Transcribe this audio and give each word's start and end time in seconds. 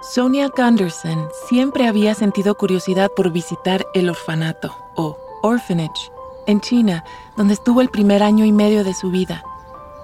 Sonia 0.00 0.48
Gunderson 0.56 1.28
siempre 1.48 1.88
había 1.88 2.14
sentido 2.14 2.54
curiosidad 2.54 3.10
por 3.16 3.32
visitar 3.32 3.84
el 3.94 4.08
orfanato, 4.08 4.72
o 4.94 5.18
orphanage, 5.42 6.12
en 6.46 6.60
China, 6.60 7.02
donde 7.36 7.54
estuvo 7.54 7.80
el 7.80 7.88
primer 7.88 8.22
año 8.22 8.44
y 8.44 8.52
medio 8.52 8.84
de 8.84 8.94
su 8.94 9.10
vida. 9.10 9.42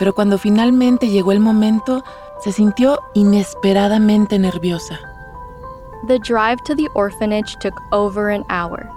Pero 0.00 0.12
cuando 0.12 0.36
finalmente 0.36 1.10
llegó 1.10 1.30
el 1.30 1.38
momento, 1.38 2.02
se 2.40 2.50
sintió 2.50 2.98
inesperadamente 3.14 4.36
nerviosa. 4.38 4.98
The 6.08 6.18
drive 6.18 6.62
to 6.64 6.74
the 6.74 6.88
orphanage 6.94 7.56
took 7.60 7.80
over 7.92 8.30
an 8.30 8.44
hour. 8.50 8.90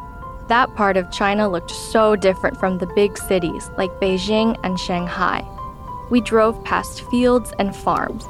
That 0.48 0.74
part 0.76 0.98
of 0.98 1.12
China 1.12 1.48
looked 1.48 1.70
so 1.70 2.16
different 2.16 2.58
from 2.58 2.80
the 2.80 2.88
big 2.96 3.18
cities 3.18 3.70
like 3.78 3.92
Beijing 4.02 4.58
and 4.64 4.80
Shanghai. 4.80 5.46
We 6.10 6.22
drove 6.22 6.62
past 6.64 7.04
fields 7.12 7.54
and 7.60 7.76
farms. 7.76 8.26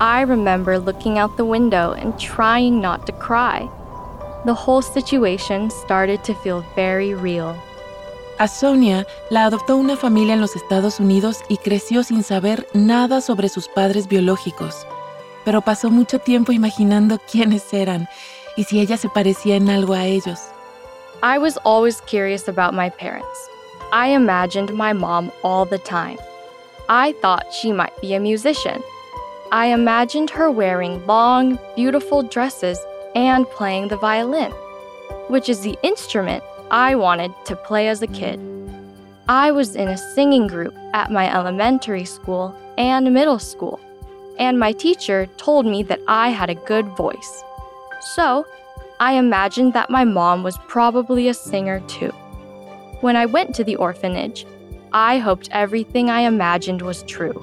I 0.00 0.22
remember 0.22 0.78
looking 0.78 1.18
out 1.18 1.36
the 1.36 1.44
window 1.44 1.92
and 1.92 2.16
trying 2.20 2.80
not 2.80 3.04
to 3.06 3.12
cry. 3.12 3.68
The 4.44 4.54
whole 4.54 4.80
situation 4.80 5.70
started 5.70 6.22
to 6.22 6.34
feel 6.34 6.64
very 6.76 7.14
real. 7.14 7.56
A 8.38 8.46
Sonia 8.46 9.04
la 9.30 9.46
adoptó 9.46 9.76
una 9.76 9.96
familia 9.96 10.34
en 10.34 10.40
los 10.40 10.54
Estados 10.54 11.00
Unidos 11.00 11.42
y 11.48 11.56
creció 11.56 12.04
sin 12.04 12.22
saber 12.22 12.68
nada 12.72 13.20
sobre 13.20 13.48
sus 13.48 13.66
padres 13.66 14.06
biológicos, 14.06 14.86
pero 15.44 15.60
pasó 15.62 15.90
mucho 15.90 16.20
tiempo 16.20 16.52
imaginando 16.52 17.18
quiénes 17.18 17.72
eran 17.74 18.08
y 18.56 18.62
si 18.62 18.78
ella 18.78 18.96
se 18.96 19.08
parecía 19.08 19.56
en 19.56 19.68
algo 19.68 19.94
a 19.94 20.04
ellos. 20.04 20.38
I 21.24 21.38
was 21.38 21.58
always 21.64 22.00
curious 22.02 22.46
about 22.46 22.72
my 22.72 22.88
parents. 22.88 23.50
I 23.92 24.14
imagined 24.14 24.72
my 24.72 24.92
mom 24.92 25.32
all 25.42 25.66
the 25.66 25.78
time. 25.78 26.18
I 26.88 27.14
thought 27.20 27.52
she 27.52 27.72
might 27.72 28.00
be 28.00 28.14
a 28.14 28.20
musician. 28.20 28.80
I 29.50 29.66
imagined 29.66 30.28
her 30.30 30.50
wearing 30.50 31.06
long, 31.06 31.58
beautiful 31.74 32.22
dresses 32.22 32.78
and 33.14 33.48
playing 33.48 33.88
the 33.88 33.96
violin, 33.96 34.52
which 35.28 35.48
is 35.48 35.62
the 35.62 35.78
instrument 35.82 36.44
I 36.70 36.94
wanted 36.94 37.32
to 37.46 37.56
play 37.56 37.88
as 37.88 38.02
a 38.02 38.06
kid. 38.06 38.38
I 39.26 39.50
was 39.50 39.74
in 39.74 39.88
a 39.88 39.96
singing 39.96 40.48
group 40.48 40.74
at 40.92 41.10
my 41.10 41.34
elementary 41.34 42.04
school 42.04 42.54
and 42.76 43.14
middle 43.14 43.38
school, 43.38 43.80
and 44.38 44.58
my 44.58 44.72
teacher 44.72 45.26
told 45.38 45.64
me 45.64 45.82
that 45.84 46.00
I 46.06 46.28
had 46.28 46.50
a 46.50 46.54
good 46.54 46.86
voice. 46.88 47.42
So, 48.14 48.46
I 49.00 49.14
imagined 49.14 49.72
that 49.72 49.88
my 49.88 50.04
mom 50.04 50.42
was 50.42 50.58
probably 50.68 51.28
a 51.28 51.34
singer 51.34 51.80
too. 51.88 52.10
When 53.00 53.16
I 53.16 53.24
went 53.24 53.54
to 53.54 53.64
the 53.64 53.76
orphanage, 53.76 54.44
I 54.92 55.18
hoped 55.18 55.48
everything 55.52 56.10
I 56.10 56.20
imagined 56.20 56.82
was 56.82 57.02
true. 57.04 57.42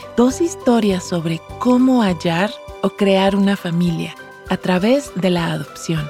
dos 0.15 0.41
historias 0.41 1.03
sobre 1.03 1.39
cómo 1.59 2.01
hallar 2.01 2.51
o 2.81 2.89
crear 2.89 3.35
una 3.35 3.55
familia 3.55 4.15
a 4.49 4.57
través 4.57 5.11
de 5.15 5.29
la 5.29 5.51
adopción. 5.51 6.09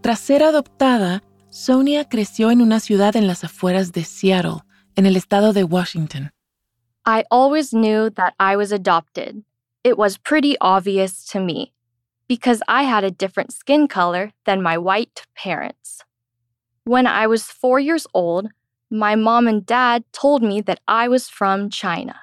Tras 0.00 0.20
ser 0.20 0.42
adoptada, 0.42 1.22
Sonia 1.50 2.08
creció 2.08 2.50
en 2.50 2.60
una 2.60 2.80
ciudad 2.80 3.16
en 3.16 3.26
las 3.26 3.44
afueras 3.44 3.92
de 3.92 4.04
Seattle, 4.04 4.58
en 4.96 5.06
el 5.06 5.16
estado 5.16 5.52
de 5.52 5.64
Washington. 5.64 6.30
I 7.06 7.24
always 7.30 7.70
knew 7.70 8.10
that 8.10 8.34
I 8.38 8.56
was 8.56 8.72
adopted. 8.72 9.44
It 9.82 9.96
was 9.96 10.18
pretty 10.18 10.56
obvious 10.60 11.24
to 11.32 11.40
me 11.40 11.72
because 12.28 12.60
I 12.66 12.84
had 12.84 13.04
a 13.04 13.10
different 13.10 13.52
skin 13.52 13.86
color 13.88 14.32
than 14.44 14.62
my 14.62 14.76
white 14.76 15.22
parents. 15.34 16.02
When 16.86 17.06
I 17.06 17.26
was 17.26 17.44
four 17.44 17.80
years 17.80 18.06
old, 18.12 18.48
my 18.90 19.16
mom 19.16 19.48
and 19.48 19.64
dad 19.64 20.04
told 20.12 20.42
me 20.42 20.60
that 20.62 20.80
I 20.86 21.08
was 21.08 21.30
from 21.30 21.70
China. 21.70 22.14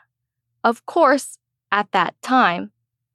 Of 0.64 0.86
course, 0.86 1.40
at 1.72 1.92
that 1.94 2.14
time, 2.22 2.72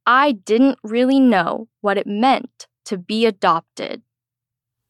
I 0.06 0.32
didn't 0.32 0.78
really 0.82 1.20
know 1.20 1.68
what 1.82 1.98
it 1.98 2.06
meant 2.06 2.66
to 2.86 2.98
be 2.98 3.26
adopted. 3.26 4.02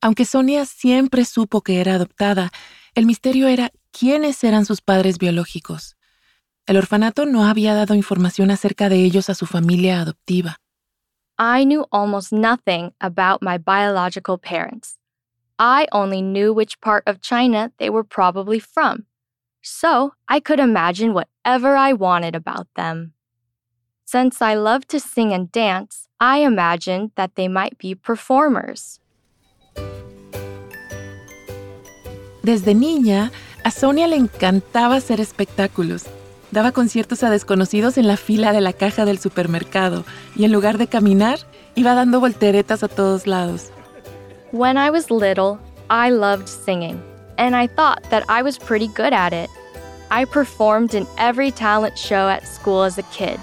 Aunque 0.01 0.25
Sonia 0.25 0.65
siempre 0.65 1.25
supo 1.27 1.63
que 1.63 1.81
era 1.81 1.95
adoptada, 1.95 2.51
el 2.95 3.05
misterio 3.05 3.49
era 3.49 3.71
quiénes 3.93 4.43
eran 4.43 4.65
sus 4.65 4.81
padres 4.81 5.19
biológicos. 5.19 5.97
El 6.67 6.79
orfanato 6.79 7.27
no 7.27 7.45
había 7.45 7.75
dado 7.75 7.95
información 7.95 8.51
acerca 8.51 8.89
de 8.89 9.05
ellos 9.05 9.29
a 9.29 9.35
su 9.35 9.47
familia 9.47 10.01
adoptiva. 10.01 10.57
I 11.39 11.65
knew 11.65 11.87
almost 11.93 12.33
nothing 12.33 12.95
about 12.99 13.43
my 13.43 13.59
biological 13.59 14.39
parents. 14.39 14.99
I 15.59 15.87
only 15.91 16.21
knew 16.21 16.53
which 16.53 16.81
part 16.81 17.05
of 17.07 17.23
China 17.23 17.73
they 17.79 17.89
were 17.89 18.05
probably 18.05 18.59
from, 18.59 19.07
so 19.63 20.13
I 20.29 20.39
could 20.41 20.61
imagine 20.61 21.15
whatever 21.15 21.77
I 21.77 21.95
wanted 21.95 22.35
about 22.35 22.67
them. 22.77 23.15
Since 24.05 24.43
I 24.43 24.55
love 24.55 24.87
to 24.89 25.01
sing 25.01 25.33
and 25.33 25.51
dance, 25.51 26.09
I 26.21 26.39
imagined 26.39 27.13
that 27.17 27.37
they 27.37 27.49
might 27.49 27.79
be 27.79 27.95
performers. 27.95 29.01
Desde 32.43 32.75
niña, 32.75 33.33
a 33.65 33.71
Sonia 33.73 34.07
le 34.07 34.17
encantaba 34.17 34.97
hacer 34.97 35.21
espectáculos. 35.21 36.05
Daba 36.53 36.71
conciertos 36.71 37.25
a 37.25 37.31
desconocidos 37.31 37.99
en 37.99 38.07
la 38.07 38.17
fila 38.17 38.53
de 38.53 38.61
la 38.61 38.73
caja 38.73 39.05
del 39.05 39.19
supermercado 39.19 40.05
y 40.37 40.45
en 40.45 40.53
lugar 40.53 40.79
de 40.79 40.87
caminar, 40.87 41.41
iba 41.75 41.95
dando 41.95 42.21
volteretas 42.21 42.85
a 42.85 42.89
todos 42.89 43.27
lados. 43.27 43.73
When 44.57 44.79
I 44.79 44.89
was 44.89 45.11
little, 45.11 45.61
I 45.91 46.09
loved 46.09 46.49
singing, 46.49 47.03
and 47.37 47.55
I 47.55 47.67
thought 47.67 48.03
that 48.05 48.25
I 48.27 48.41
was 48.41 48.57
pretty 48.57 48.89
good 48.89 49.13
at 49.13 49.35
it. 49.35 49.51
I 50.11 50.25
performed 50.25 50.95
in 50.95 51.07
every 51.19 51.51
talent 51.51 51.99
show 51.99 52.31
at 52.31 52.49
school 52.49 52.83
as 52.83 52.97
a 52.97 53.03
kid, 53.03 53.39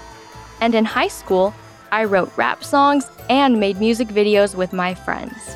and 0.60 0.74
in 0.74 0.84
high 0.84 1.06
school, 1.06 1.54
I 1.92 2.02
wrote 2.02 2.36
rap 2.36 2.64
songs 2.64 3.08
and 3.30 3.60
made 3.60 3.78
music 3.78 4.08
videos 4.08 4.56
with 4.56 4.72
my 4.72 4.92
friends. 4.92 5.54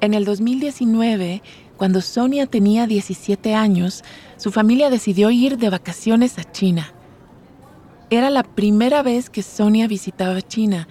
En 0.00 0.14
el 0.14 0.24
2019, 0.24 1.42
cuando 1.76 2.00
Sonia 2.00 2.46
tenía 2.46 2.86
17 2.86 3.54
años, 3.56 4.04
su 4.36 4.52
familia 4.52 4.90
decidió 4.90 5.30
ir 5.32 5.58
de 5.58 5.70
vacaciones 5.70 6.38
a 6.38 6.44
China. 6.44 6.92
Era 8.08 8.30
la 8.30 8.44
primera 8.44 9.02
vez 9.02 9.28
que 9.28 9.42
Sonia 9.42 9.88
visitaba 9.88 10.40
China 10.40 10.86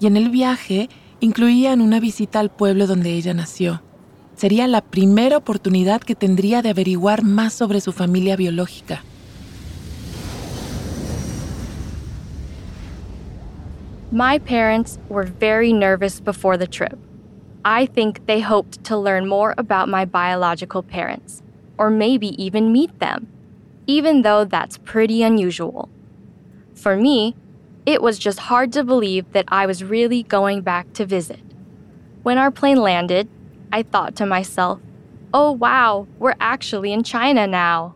y 0.00 0.08
en 0.08 0.16
el 0.16 0.30
viaje 0.30 0.88
incluían 1.20 1.80
una 1.80 2.00
visita 2.00 2.40
al 2.40 2.50
pueblo 2.50 2.88
donde 2.88 3.10
ella 3.10 3.32
nació. 3.32 3.80
Sería 4.34 4.66
la 4.66 4.80
primera 4.80 5.36
oportunidad 5.36 6.00
que 6.00 6.16
tendría 6.16 6.60
de 6.60 6.70
averiguar 6.70 7.22
más 7.22 7.52
sobre 7.52 7.80
su 7.80 7.92
familia 7.92 8.34
biológica. 8.34 9.04
My 14.10 14.40
parents 14.40 14.98
were 15.08 15.30
very 15.38 15.72
nervous 15.72 16.20
before 16.20 16.58
the 16.58 16.66
trip. 16.66 17.07
I 17.68 17.84
think 17.84 18.24
they 18.24 18.40
hoped 18.40 18.82
to 18.84 18.96
learn 18.96 19.28
more 19.28 19.54
about 19.58 19.90
my 19.90 20.06
biological 20.06 20.82
parents, 20.82 21.42
or 21.76 21.90
maybe 21.90 22.28
even 22.42 22.72
meet 22.72 22.98
them, 22.98 23.28
even 23.86 24.22
though 24.22 24.46
that's 24.46 24.78
pretty 24.78 25.22
unusual. 25.22 25.90
For 26.74 26.96
me, 26.96 27.36
it 27.84 28.00
was 28.00 28.18
just 28.18 28.48
hard 28.48 28.72
to 28.72 28.84
believe 28.84 29.30
that 29.32 29.44
I 29.48 29.66
was 29.66 29.84
really 29.84 30.22
going 30.22 30.62
back 30.62 30.94
to 30.94 31.04
visit. 31.04 31.40
When 32.22 32.38
our 32.38 32.50
plane 32.50 32.80
landed, 32.80 33.28
I 33.70 33.82
thought 33.82 34.16
to 34.16 34.24
myself, 34.24 34.80
oh 35.34 35.52
wow, 35.52 36.06
we're 36.18 36.40
actually 36.40 36.94
in 36.94 37.02
China 37.02 37.46
now. 37.46 37.94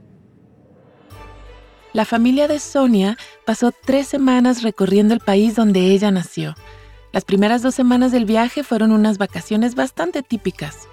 La 1.95 2.05
familia 2.05 2.47
de 2.47 2.59
Sonia 2.59 3.17
pasó 3.47 3.73
tres 3.87 4.09
semanas 4.09 4.63
recorriendo 4.63 5.15
el 5.15 5.21
país 5.21 5.55
donde 5.55 5.81
ella 5.81 6.11
nació. 6.11 6.53
Las 7.13 7.25
primeras 7.25 7.61
dos 7.61 7.75
semanas 7.75 8.11
del 8.11 8.25
viaje 8.25 8.65
fueron 8.65 8.91
unas 8.91 9.19
vacaciones 9.19 9.75
bastante 9.75 10.23
típicas. 10.23 10.89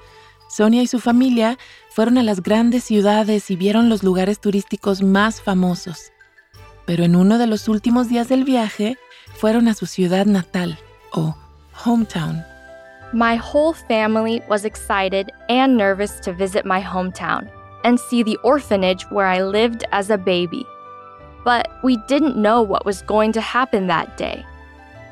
Sonia 0.50 0.81
y 0.81 0.88
su 0.88 1.00
familia 1.00 1.57
fueron 1.92 2.18
a 2.18 2.24
las 2.24 2.44
grandes 2.44 2.83
ciudades 2.83 3.50
y 3.51 3.56
vieron 3.56 3.88
los 3.88 4.04
lugares 4.04 4.39
turísticos 4.39 5.01
más 5.01 5.42
famosos. 5.42 6.12
Pero 6.86 7.04
en 7.04 7.16
uno 7.16 7.38
de 7.38 7.48
los 7.48 7.69
últimos 7.69 8.10
días 8.10 8.27
del 8.27 8.44
viaje, 8.44 8.98
fueron 9.33 9.69
a 9.69 9.74
su 9.74 9.86
ciudad 9.86 10.25
natal 10.25 10.77
o 11.13 11.36
hometown. 11.86 12.44
My 13.13 13.38
whole 13.38 13.74
family 13.74 14.42
was 14.50 14.66
excited 14.66 15.31
and 15.48 15.77
nervous 15.77 16.19
to 16.21 16.33
visit 16.33 16.66
my 16.66 16.81
hometown 16.81 17.50
and 17.86 17.98
see 17.98 18.24
the 18.24 18.38
orphanage 18.44 19.06
where 19.10 19.27
I 19.27 19.42
lived 19.42 19.86
as 19.92 20.10
a 20.10 20.18
baby. 20.18 20.66
But 21.45 21.69
we 21.83 21.95
didn't 22.07 22.36
know 22.36 22.62
what 22.62 22.86
was 22.86 23.01
going 23.04 23.31
to 23.33 23.42
happen 23.42 23.88
that 23.88 24.18
day. 24.18 24.45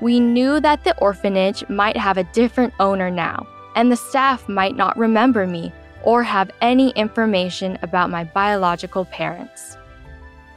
We 0.01 0.19
knew 0.19 0.59
that 0.61 0.83
the 0.83 0.95
orphanage 0.99 1.67
might 1.69 1.97
have 1.97 2.17
a 2.17 2.23
different 2.33 2.73
owner 2.79 3.09
now, 3.09 3.47
and 3.75 3.91
the 3.91 3.95
staff 3.95 4.47
might 4.47 4.75
not 4.75 4.97
remember 4.97 5.47
me 5.47 5.71
or 6.03 6.23
have 6.23 6.51
any 6.61 6.91
information 6.91 7.77
about 7.81 8.09
my 8.09 8.23
biological 8.23 9.05
parents. 9.05 9.77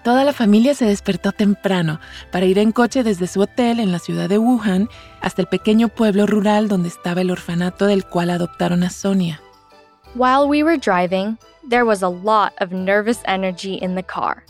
Toda 0.02 0.24
la 0.24 0.32
familia 0.32 0.74
se 0.74 0.86
despertó 0.86 1.32
temprano 1.32 2.00
para 2.30 2.46
ir 2.46 2.58
en 2.58 2.72
coche 2.72 3.02
desde 3.02 3.26
su 3.26 3.42
hotel 3.42 3.80
en 3.80 3.92
la 3.92 3.98
ciudad 3.98 4.28
de 4.28 4.38
Wuhan 4.38 4.88
hasta 5.20 5.42
el 5.42 5.48
pequeño 5.48 5.88
pueblo 5.88 6.26
rural 6.26 6.68
donde 6.68 6.88
estaba 6.88 7.20
el 7.20 7.30
orfanato 7.30 7.86
del 7.86 8.06
cual 8.06 8.30
adoptaron 8.30 8.82
a 8.82 8.90
Sonia. 8.90 9.40
While 10.14 10.48
we 10.48 10.62
were 10.62 10.78
driving, 10.78 11.38
there 11.68 11.84
was 11.84 12.02
a 12.02 12.08
lot 12.08 12.52
of 12.60 12.72
nervous 12.72 13.20
energy 13.26 13.74
in 13.74 13.94
the 13.94 14.02
car. 14.02 14.42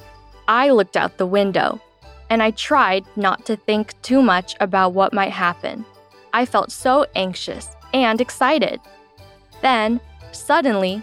I 0.46 0.70
looked 0.70 0.96
out 0.96 1.16
the 1.18 1.26
window, 1.26 1.80
and 2.30 2.42
I 2.42 2.52
tried 2.52 3.04
not 3.16 3.44
to 3.46 3.56
think 3.56 4.00
too 4.02 4.22
much 4.22 4.54
about 4.60 4.94
what 4.94 5.12
might 5.12 5.32
happen. 5.32 5.84
I 6.32 6.46
felt 6.46 6.70
so 6.70 7.04
anxious 7.16 7.68
and 7.92 8.20
excited. 8.20 8.80
Then, 9.62 10.00
suddenly, 10.30 11.02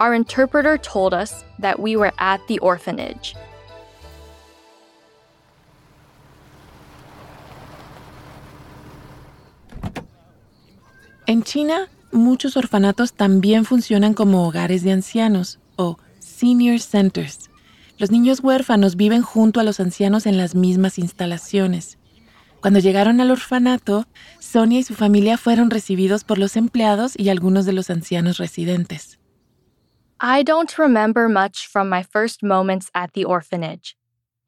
our 0.00 0.12
interpreter 0.12 0.76
told 0.76 1.14
us 1.14 1.44
that 1.60 1.78
we 1.78 1.96
were 1.96 2.12
at 2.18 2.40
the 2.48 2.58
orphanage. 2.58 3.36
En 11.28 11.42
China, 11.42 11.88
muchos 12.12 12.56
orfanatos 12.56 13.12
también 13.12 13.64
funcionan 13.64 14.14
como 14.14 14.46
hogares 14.46 14.82
de 14.82 14.92
ancianos 14.92 15.58
o 15.76 15.96
senior 16.20 16.78
centers. 16.78 17.48
Los 17.98 18.10
niños 18.10 18.40
huérfanos 18.40 18.96
viven 18.96 19.22
junto 19.22 19.60
a 19.60 19.62
los 19.62 19.80
ancianos 19.80 20.26
en 20.26 20.36
las 20.36 20.54
mismas 20.54 20.98
instalaciones. 20.98 21.98
Cuando 22.60 22.80
llegaron 22.80 23.20
al 23.20 23.30
orfanato, 23.30 24.06
Sonia 24.38 24.80
y 24.80 24.82
su 24.82 24.94
familia 24.94 25.38
fueron 25.38 25.70
recibidos 25.70 26.24
por 26.24 26.38
los 26.38 26.56
empleados 26.56 27.14
y 27.16 27.28
algunos 27.28 27.64
de 27.64 27.72
los 27.72 27.90
ancianos 27.90 28.38
residentes. 28.38 29.18
I 30.20 30.42
don't 30.42 30.78
remember 30.78 31.28
much 31.28 31.68
from 31.68 31.88
my 31.88 32.02
first 32.02 32.42
moments 32.42 32.90
at 32.94 33.12
the 33.12 33.24
orphanage. 33.24 33.96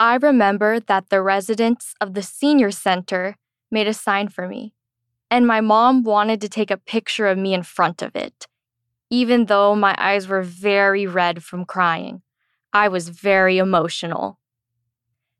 I 0.00 0.16
remember 0.16 0.80
that 0.80 1.08
the 1.10 1.22
residents 1.22 1.94
of 2.00 2.14
the 2.14 2.22
senior 2.22 2.70
center 2.70 3.36
made 3.70 3.86
a 3.86 3.94
sign 3.94 4.28
for 4.28 4.48
me 4.48 4.72
and 5.30 5.46
my 5.46 5.60
mom 5.60 6.02
wanted 6.02 6.40
to 6.40 6.48
take 6.48 6.70
a 6.70 6.76
picture 6.76 7.26
of 7.26 7.38
me 7.38 7.54
in 7.54 7.62
front 7.62 8.02
of 8.02 8.16
it. 8.16 8.46
Even 9.10 9.46
though 9.46 9.74
my 9.74 9.94
eyes 9.98 10.28
were 10.28 10.42
very 10.42 11.06
red 11.06 11.42
from 11.42 11.64
crying, 11.64 12.22
I 12.72 12.88
was 12.88 13.08
very 13.08 13.58
emotional. 13.58 14.38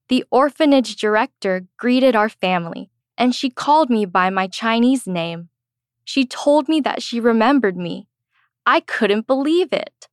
The 0.09 0.25
orphanage 0.31 0.97
director 0.97 1.67
greeted 1.77 2.17
our 2.17 2.29
family, 2.29 2.91
and 3.19 3.35
she 3.35 3.51
called 3.51 3.91
me 3.91 4.07
by 4.07 4.31
my 4.31 4.47
Chinese 4.47 5.07
name. 5.07 5.51
She 6.05 6.25
told 6.25 6.69
me 6.69 6.81
that 6.81 7.03
she 7.03 7.21
remembered 7.21 7.77
me. 7.77 8.09
I 8.65 8.81
couldn't 8.81 9.27
believe 9.27 9.73
it. 9.73 10.09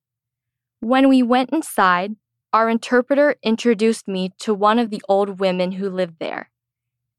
When 0.82 1.08
we 1.08 1.24
went 1.24 1.52
inside, 1.52 2.16
our 2.52 2.70
interpreter 2.70 3.36
introduced 3.44 4.08
me 4.08 4.32
to 4.40 4.54
one 4.54 4.80
of 4.80 4.90
the 4.90 5.02
old 5.08 5.40
women 5.40 5.74
who 5.74 5.90
lived 5.90 6.20
there. 6.20 6.52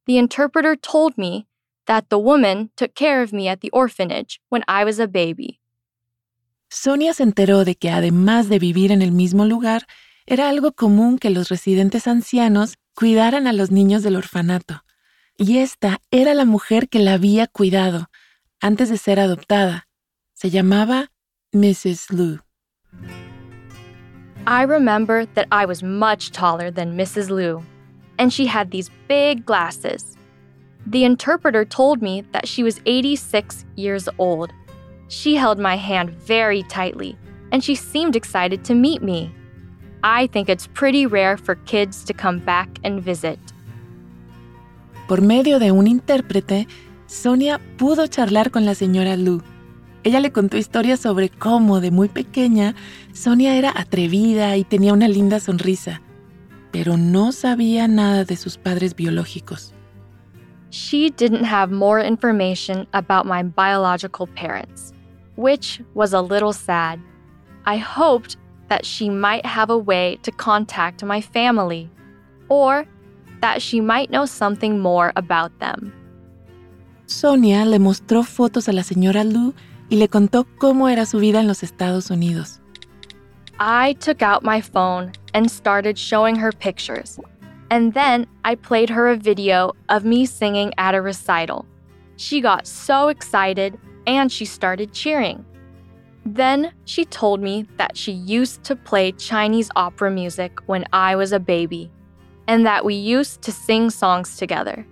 The 0.07 0.19
interpreter 0.19 0.77
told 0.77 1.17
me 1.17 1.47
that 1.87 2.11
the 2.11 2.19
woman 2.19 2.71
took 2.77 2.95
care 2.95 3.23
of 3.23 3.33
me 3.33 3.49
at 3.49 3.61
the 3.61 3.71
orphanage 3.71 4.41
when 4.51 4.65
I 4.69 4.85
was 4.85 4.99
a 4.99 5.09
baby. 5.09 5.61
Sonia 6.69 7.15
se 7.15 7.23
enteró 7.23 7.65
de 7.65 7.77
que 7.77 7.91
además 7.91 8.49
de 8.49 8.59
vivir 8.59 8.93
en 8.93 9.03
el 9.03 9.13
mismo 9.13 9.45
lugar, 9.45 9.87
era 10.27 10.49
algo 10.49 10.73
común 10.73 11.19
que 11.19 11.31
los 11.31 11.49
residentes 11.49 12.07
ancianos 12.07 12.79
cuidaran 12.95 13.47
a 13.47 13.53
los 13.53 13.71
niños 13.71 14.03
del 14.03 14.17
orfanato. 14.17 14.83
Y 15.37 15.59
esta 15.59 16.01
era 16.11 16.35
la 16.35 16.45
mujer 16.45 16.89
que 16.89 16.99
la 16.99 17.15
había 17.15 17.47
cuidado 17.47 18.09
antes 18.61 18.89
de 18.89 18.97
ser 18.97 19.21
adoptada. 19.21 19.87
Se 20.35 20.51
llamaba 20.51 21.13
Mrs. 21.53 22.11
Lu. 22.11 22.41
I 24.47 24.63
remember 24.63 25.27
that 25.35 25.47
I 25.51 25.67
was 25.67 25.83
much 25.83 26.31
taller 26.31 26.71
than 26.71 26.97
Mrs. 26.97 27.31
Lu, 27.31 27.63
and 28.19 28.33
she 28.33 28.47
had 28.47 28.71
these 28.71 28.91
big 29.09 29.45
glasses. 29.45 30.17
The 30.87 31.05
interpreter 31.05 31.65
told 31.65 32.01
me 32.01 32.23
that 32.33 32.47
she 32.47 32.63
was 32.63 32.81
86 32.87 33.65
years 33.75 34.09
old. 34.19 34.53
She 35.09 35.37
held 35.37 35.59
my 35.59 35.77
hand 35.77 36.11
very 36.11 36.63
tightly, 36.65 37.17
and 37.53 37.63
she 37.63 37.75
seemed 37.75 38.17
excited 38.17 38.65
to 38.65 38.75
meet 38.75 39.03
me. 39.03 39.33
I 40.03 40.27
think 40.29 40.49
it's 40.49 40.67
pretty 40.69 41.07
rare 41.07 41.37
for 41.37 41.55
kids 41.67 42.05
to 42.05 42.13
come 42.13 42.39
back 42.41 42.69
and 42.85 43.01
visit. 43.01 43.39
Por 45.09 45.21
medio 45.21 45.59
de 45.59 45.71
un 45.71 45.87
intérprete, 45.87 46.67
Sonia 47.07 47.61
pudo 47.77 48.07
charlar 48.09 48.51
con 48.51 48.65
la 48.65 48.75
señora 48.75 49.17
Lu. 49.17 49.43
Ella 50.03 50.21
le 50.21 50.33
contó 50.33 50.57
historias 50.57 51.01
sobre 51.01 51.29
cómo, 51.29 51.81
de 51.81 51.91
muy 51.91 52.09
pequeña, 52.09 52.75
Sonia 53.13 53.57
era 53.57 53.73
atrevida 53.75 54.57
y 54.57 54.65
tenía 54.65 54.93
una 54.93 55.09
linda 55.09 55.41
sonrisa, 55.41 56.01
pero 56.73 56.97
no 56.97 57.33
sabía 57.33 57.89
nada 57.89 58.25
de 58.25 58.37
sus 58.37 58.57
padres 58.57 58.95
biológicos. 58.95 59.73
she 60.77 61.11
didn't 61.11 61.45
have 61.45 61.71
more 61.71 61.99
information 61.99 62.87
about 62.93 63.25
my 63.27 63.43
biological 63.43 64.27
parents, 64.27 64.93
which 65.37 65.81
was 65.95 66.13
a 66.13 66.21
little 66.21 66.53
sad. 66.53 67.01
I 67.65 67.77
hoped 67.77 68.37
that 68.69 68.85
she 68.85 69.09
might 69.09 69.47
have 69.47 69.71
a 69.71 69.79
way 69.79 70.19
to 70.23 70.33
contact 70.33 71.05
my 71.05 71.21
family, 71.21 71.89
or 72.49 72.87
that 73.41 73.63
she 73.63 73.81
might 73.81 74.11
know 74.11 74.27
something 74.27 74.81
more 74.81 75.13
about 75.17 75.59
them. 75.61 75.93
Sonia 77.07 77.65
le 77.65 77.79
mostró 77.79 78.25
fotos 78.25 78.69
a 78.69 78.73
la 78.73 78.83
señora 78.83 79.25
Lu 79.25 79.55
y 79.91 79.97
le 79.97 80.09
contó 80.09 80.47
cómo 80.59 80.91
era 80.91 81.07
su 81.07 81.21
vida 81.21 81.39
en 81.39 81.47
los 81.47 81.63
Estados 81.63 82.11
Unidos. 82.11 82.61
I 83.61 83.95
took 83.95 84.23
out 84.23 84.43
my 84.43 84.61
phone 84.61 85.13
and 85.33 85.51
started 85.51 85.97
showing 85.97 86.37
her 86.37 86.53
pictures 86.53 87.19
and 87.71 87.95
then 87.95 88.27
I 88.45 88.55
played 88.55 88.91
her 88.91 89.09
a 89.09 89.17
video 89.17 89.73
of 89.89 90.05
me 90.05 90.27
singing 90.27 90.73
at 90.79 90.95
a 90.95 91.03
recital. 91.03 91.67
She 92.17 92.41
got 92.41 92.67
so 92.67 93.09
excited 93.09 93.79
and 94.07 94.31
she 94.31 94.45
started 94.45 94.93
cheering. 94.93 95.45
Then 96.25 96.73
she 96.85 97.05
told 97.05 97.41
me 97.41 97.67
that 97.77 97.97
she 97.97 98.13
used 98.13 98.65
to 98.65 98.77
play 98.77 99.13
Chinese 99.13 99.71
opera 99.77 100.11
music 100.11 100.59
when 100.67 100.85
I 100.93 101.15
was 101.17 101.33
a 101.33 101.39
baby, 101.39 101.91
and 102.49 102.67
that 102.67 102.85
we 102.85 102.95
used 102.95 103.43
to 103.43 103.53
sing 103.53 103.91
songs 103.91 104.37
together. 104.37 104.87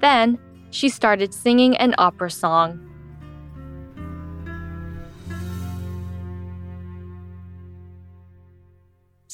Then 0.00 0.38
she 0.70 0.88
started 0.88 1.32
singing 1.32 1.76
an 1.76 1.94
opera 1.98 2.30
song 2.30 2.86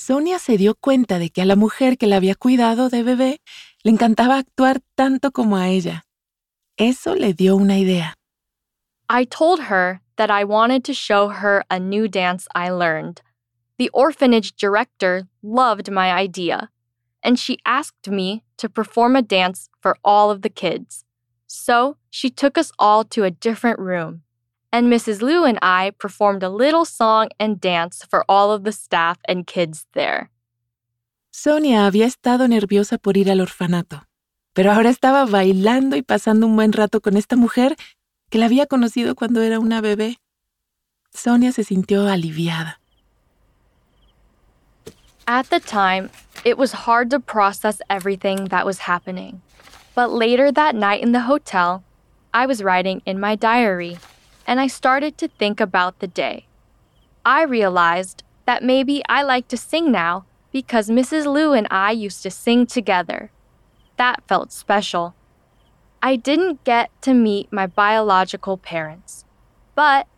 Sonia 0.05 0.41
se 0.41 0.57
dio 0.57 0.75
cuenta 0.75 1.21
de 1.21 1.31
que 1.31 1.43
a 1.43 1.45
la 1.45 1.55
mujer 1.55 1.97
que 1.97 2.09
la 2.09 2.17
había 2.17 2.35
cuidado 2.35 2.88
de 2.88 3.05
bebé 3.05 3.41
le 3.85 3.93
encantaba 3.93 4.37
actuar 4.37 4.81
tanto 4.97 5.31
como 5.31 5.57
a 5.57 5.69
ella. 5.69 6.07
Eso 6.76 7.14
le 7.14 7.35
dio 7.35 7.55
una 7.55 7.79
idea. 7.79 8.17
I 9.12 9.25
told 9.25 9.64
her 9.64 10.00
that 10.16 10.31
I 10.31 10.45
wanted 10.45 10.85
to 10.85 10.95
show 10.95 11.28
her 11.28 11.64
a 11.71 11.78
new 11.78 12.09
dance 12.09 12.49
I 12.54 12.71
learned. 12.71 13.21
The 13.76 13.90
orphanage 13.90 14.57
director 14.57 15.28
loved 15.42 15.90
my 15.90 16.11
idea, 16.11 16.71
and 17.23 17.38
she 17.38 17.59
asked 17.66 18.09
me 18.09 18.42
to 18.57 18.71
perform 18.71 19.14
a 19.14 19.23
dance 19.23 19.69
for 19.83 19.97
all 20.02 20.31
of 20.31 20.40
the 20.40 20.49
kids. 20.49 21.04
So 21.47 21.99
she 22.09 22.31
took 22.31 22.57
us 22.57 22.73
all 22.78 23.04
to 23.04 23.25
a 23.25 23.31
different 23.31 23.78
room 23.78 24.23
and 24.73 24.90
Mrs. 24.90 25.21
Liu 25.21 25.45
and 25.45 25.59
I 25.61 25.92
performed 25.99 26.42
a 26.42 26.49
little 26.49 26.85
song 26.85 27.28
and 27.38 27.61
dance 27.61 28.04
for 28.09 28.25
all 28.28 28.50
of 28.50 28.64
the 28.64 28.73
staff 28.73 29.19
and 29.28 29.47
kids 29.47 29.87
there. 29.92 30.31
Sonia 31.31 31.87
había 31.87 32.07
estado 32.07 32.49
nerviosa 32.49 32.99
por 32.99 33.16
ir 33.16 33.31
al 33.31 33.40
orfanato, 33.40 34.02
pero 34.54 34.73
ahora 34.73 34.90
estaba 34.90 35.26
bailando 35.26 35.97
y 35.97 36.02
pasando 36.02 36.47
un 36.47 36.57
buen 36.57 36.73
rato 36.73 37.00
con 37.00 37.16
esta 37.16 37.37
mujer 37.37 37.76
que 38.33 38.39
la 38.39 38.47
había 38.47 38.67
conocido 38.67 39.15
cuando 39.15 39.43
era 39.43 39.61
una 39.61 39.83
bebé. 39.83 40.17
Sonia 41.12 41.53
se 41.53 41.65
sintió 41.65 42.09
aliviada. 42.09 42.81
At 45.27 45.51
the 45.51 45.61
time, 45.61 46.09
it 46.43 46.57
was 46.57 46.87
hard 46.87 47.11
to 47.11 47.21
process 47.21 47.83
everything 47.91 48.47
that 48.47 48.65
was 48.65 48.89
happening. 48.89 49.43
But 49.95 50.11
later 50.12 50.51
that 50.51 50.75
night 50.75 51.03
in 51.03 51.12
the 51.12 51.29
hotel, 51.29 51.85
I 52.33 52.47
was 52.47 52.62
writing 52.62 53.03
in 53.05 53.21
my 53.21 53.37
diary 53.37 53.99
and 54.47 54.59
I 54.59 54.67
started 54.67 55.19
to 55.19 55.29
think 55.29 55.61
about 55.61 55.99
the 55.99 56.09
day. 56.09 56.47
I 57.27 57.43
realized 57.43 58.23
that 58.47 58.65
maybe 58.65 59.03
I 59.11 59.23
like 59.23 59.47
to 59.49 59.59
sing 59.59 59.93
now 59.93 60.25
because 60.51 60.89
Mrs. 60.89 61.27
Liu 61.27 61.53
and 61.53 61.69
I 61.71 61.91
used 61.91 62.23
to 62.23 62.31
sing 62.31 62.65
together. 62.65 63.31
That 63.99 64.23
felt 64.27 64.53
special, 64.53 65.15
I 66.04 66.16
didn't 66.16 66.64
get 66.64 66.90
to 67.02 67.14
meet 67.14 67.52
my 67.52 67.68
biological 67.68 68.56
parents, 68.56 69.25
but 69.76 70.09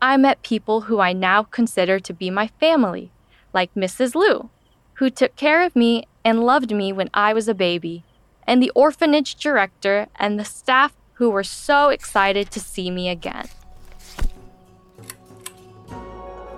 I 0.00 0.16
met 0.16 0.44
people 0.44 0.82
who 0.82 1.00
I 1.00 1.12
now 1.12 1.42
consider 1.42 1.98
to 1.98 2.12
be 2.12 2.30
my 2.30 2.46
family, 2.60 3.10
like 3.52 3.74
Mrs. 3.74 4.14
Liu, 4.14 4.50
who 4.94 5.10
took 5.10 5.34
care 5.34 5.66
of 5.66 5.74
me 5.74 6.06
and 6.24 6.44
loved 6.46 6.70
me 6.72 6.92
when 6.92 7.10
I 7.12 7.34
was 7.34 7.48
a 7.48 7.54
baby, 7.54 8.04
and 8.46 8.62
the 8.62 8.70
orphanage 8.76 9.34
director 9.34 10.06
and 10.14 10.38
the 10.38 10.44
staff 10.44 10.92
who 11.14 11.28
were 11.28 11.42
so 11.42 11.88
excited 11.88 12.52
to 12.52 12.60
see 12.60 12.88
me 12.88 13.08
again. 13.08 13.48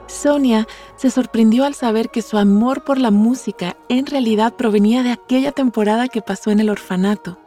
Sonia 0.08 0.66
se 0.96 1.10
sorprendió 1.10 1.64
al 1.64 1.74
saber 1.74 2.10
que 2.10 2.20
su 2.20 2.36
amor 2.36 2.84
por 2.84 2.98
la 2.98 3.10
música 3.10 3.76
en 3.88 4.04
realidad 4.04 4.54
provenía 4.54 5.02
de 5.02 5.12
aquella 5.12 5.52
temporada 5.52 6.08
que 6.08 6.20
pasó 6.20 6.50
en 6.50 6.60
el 6.60 6.68
orfanato. 6.68 7.38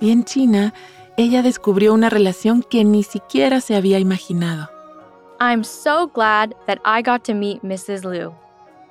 Y 0.00 0.10
en 0.10 0.24
China, 0.24 0.72
ella 1.16 1.42
descubrió 1.42 1.92
una 1.92 2.08
relación 2.08 2.62
que 2.62 2.84
ni 2.84 3.02
siquiera 3.02 3.60
se 3.60 3.74
había 3.74 3.98
imaginado. 3.98 4.68
I'm 5.40 5.62
so 5.64 6.06
glad 6.06 6.54
that 6.66 6.78
I 6.84 7.02
got 7.02 7.24
to 7.24 7.34
meet 7.34 7.62
Mrs. 7.62 8.04
Liu. 8.04 8.34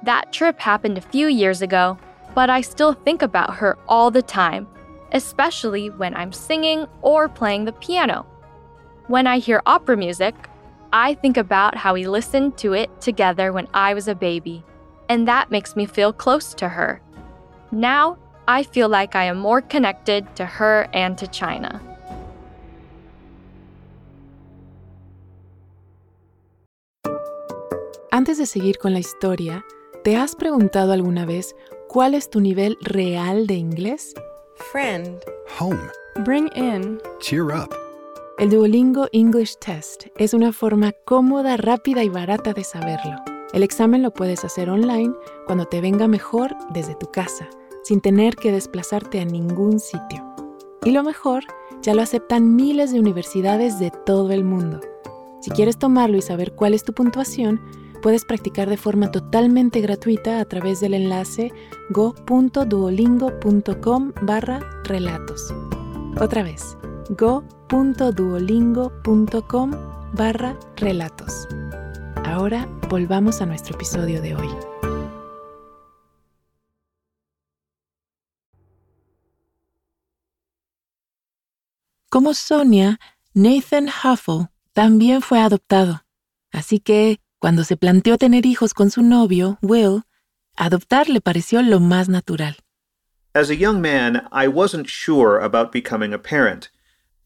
That 0.03 0.31
trip 0.31 0.59
happened 0.59 0.97
a 0.97 1.01
few 1.01 1.27
years 1.27 1.61
ago, 1.61 1.97
but 2.35 2.49
I 2.49 2.61
still 2.61 2.93
think 2.93 3.21
about 3.21 3.55
her 3.55 3.77
all 3.87 4.11
the 4.11 4.21
time, 4.21 4.67
especially 5.11 5.89
when 5.89 6.13
I'm 6.15 6.31
singing 6.31 6.85
or 7.01 7.27
playing 7.27 7.65
the 7.65 7.73
piano. 7.73 8.25
When 9.07 9.25
I 9.25 9.39
hear 9.39 9.61
opera 9.65 9.97
music, 9.97 10.35
I 10.93 11.15
think 11.15 11.37
about 11.37 11.75
how 11.75 11.93
we 11.93 12.07
listened 12.07 12.57
to 12.57 12.73
it 12.73 12.89
together 13.01 13.51
when 13.51 13.67
I 13.73 13.93
was 13.93 14.07
a 14.07 14.15
baby, 14.15 14.63
and 15.09 15.27
that 15.27 15.51
makes 15.51 15.75
me 15.75 15.85
feel 15.85 16.13
close 16.13 16.53
to 16.55 16.69
her. 16.69 17.01
Now, 17.71 18.17
I 18.47 18.63
feel 18.63 18.87
like 18.87 19.13
I 19.13 19.25
am 19.25 19.39
more 19.39 19.61
connected 19.61 20.25
to 20.35 20.45
her 20.45 20.87
and 20.93 21.17
to 21.17 21.27
China. 21.27 21.81
Antes 28.11 28.37
de 28.37 28.45
seguir 28.45 28.77
con 28.77 28.93
la 28.93 28.99
historia, 28.99 29.65
¿te 30.03 30.15
has 30.15 30.33
preguntado 30.35 30.93
alguna 30.93 31.25
vez 31.25 31.55
cuál 31.89 32.15
es 32.15 32.29
tu 32.29 32.39
nivel 32.39 32.77
real 32.81 33.47
de 33.47 33.55
inglés? 33.55 34.13
Friend. 34.71 35.21
Home. 35.59 35.91
Bring 36.23 36.49
in. 36.55 36.99
Cheer 37.19 37.51
up. 37.51 37.75
El 38.39 38.49
Duolingo 38.49 39.07
English 39.11 39.57
Test 39.57 40.05
es 40.15 40.33
una 40.33 40.53
forma 40.53 40.93
cómoda, 41.05 41.57
rápida 41.57 42.03
y 42.03 42.09
barata 42.09 42.53
de 42.53 42.63
saberlo. 42.63 43.15
El 43.51 43.61
examen 43.61 44.01
lo 44.01 44.11
puedes 44.11 44.45
hacer 44.45 44.69
online 44.69 45.13
cuando 45.45 45.65
te 45.65 45.81
venga 45.81 46.07
mejor 46.07 46.55
desde 46.69 46.95
tu 46.95 47.11
casa, 47.11 47.49
sin 47.87 48.01
tener 48.01 48.35
que 48.35 48.51
desplazarte 48.51 49.21
a 49.21 49.25
ningún 49.25 49.79
sitio. 49.79 50.21
Y 50.83 50.91
lo 50.91 51.03
mejor, 51.03 51.45
ya 51.81 51.93
lo 51.93 52.01
aceptan 52.01 52.53
miles 52.53 52.91
de 52.91 52.99
universidades 52.99 53.79
de 53.79 53.93
todo 54.05 54.33
el 54.33 54.43
mundo. 54.43 54.81
Si 55.39 55.51
quieres 55.51 55.77
tomarlo 55.77 56.17
y 56.17 56.21
saber 56.21 56.53
cuál 56.53 56.73
es 56.73 56.83
tu 56.83 56.91
puntuación, 56.91 57.61
puedes 58.01 58.25
practicar 58.25 58.69
de 58.69 58.75
forma 58.75 59.09
totalmente 59.09 59.79
gratuita 59.79 60.41
a 60.41 60.45
través 60.45 60.81
del 60.81 60.95
enlace 60.95 61.53
go.duolingo.com 61.91 64.11
barra 64.21 64.59
relatos. 64.83 65.55
Otra 66.19 66.43
vez, 66.43 66.77
go.duolingo.com 67.17 69.71
barra 70.13 70.59
relatos. 70.75 71.47
Ahora 72.25 72.67
volvamos 72.89 73.41
a 73.41 73.45
nuestro 73.45 73.75
episodio 73.75 74.21
de 74.21 74.35
hoy. 74.35 74.49
Como 82.09 82.33
Sonia, 82.33 82.99
Nathan 83.33 83.89
Heffel 83.89 84.47
también 84.73 85.21
fue 85.21 85.41
adoptado. 85.41 86.05
Así 86.53 86.79
que, 86.79 87.19
cuando 87.37 87.65
se 87.65 87.75
planteó 87.75 88.17
tener 88.17 88.45
hijos 88.45 88.73
con 88.73 88.89
su 88.89 89.01
novio, 89.01 89.57
Will, 89.61 90.03
adoptar 90.55 91.09
le 91.09 91.19
pareció 91.19 91.61
lo 91.61 91.81
más 91.81 92.07
natural. 92.07 92.55
As 93.35 93.49
a 93.49 93.55
young 93.55 93.81
man, 93.81 94.25
I 94.31 94.47
wasn't 94.47 94.87
sure 94.87 95.37
about 95.37 95.73
becoming 95.73 96.13
a 96.13 96.17
parent. 96.17 96.69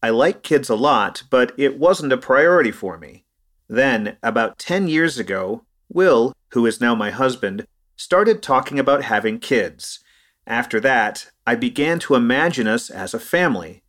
I 0.02 0.10
like 0.10 0.42
kids 0.42 0.68
a 0.68 0.74
lot, 0.74 1.22
but 1.30 1.52
it 1.56 1.78
wasn't 1.78 2.12
a 2.12 2.18
priority 2.18 2.72
for 2.72 2.98
me. 2.98 3.24
Then, 3.68 4.18
about 4.20 4.58
10 4.58 4.88
years 4.88 5.16
ago, 5.16 5.62
Will, 5.88 6.32
who 6.54 6.66
is 6.66 6.80
now 6.80 6.96
my 6.96 7.12
husband, 7.12 7.68
started 7.96 8.42
talking 8.42 8.80
about 8.80 9.04
having 9.04 9.38
kids. 9.38 10.00
After 10.44 10.80
that, 10.80 11.30
I 11.46 11.54
began 11.54 12.00
to 12.00 12.16
imagine 12.16 12.66
us 12.66 12.90
as 12.90 13.14
a 13.14 13.20
family 13.20 13.81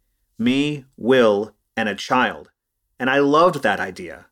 me, 0.44 0.86
Will, 0.98 1.56
and 1.76 1.90
a 1.90 1.96
child. 1.96 2.50
And 3.00 3.10
I 3.10 3.20
loved 3.20 3.64
that 3.64 3.80
idea. 3.80 4.28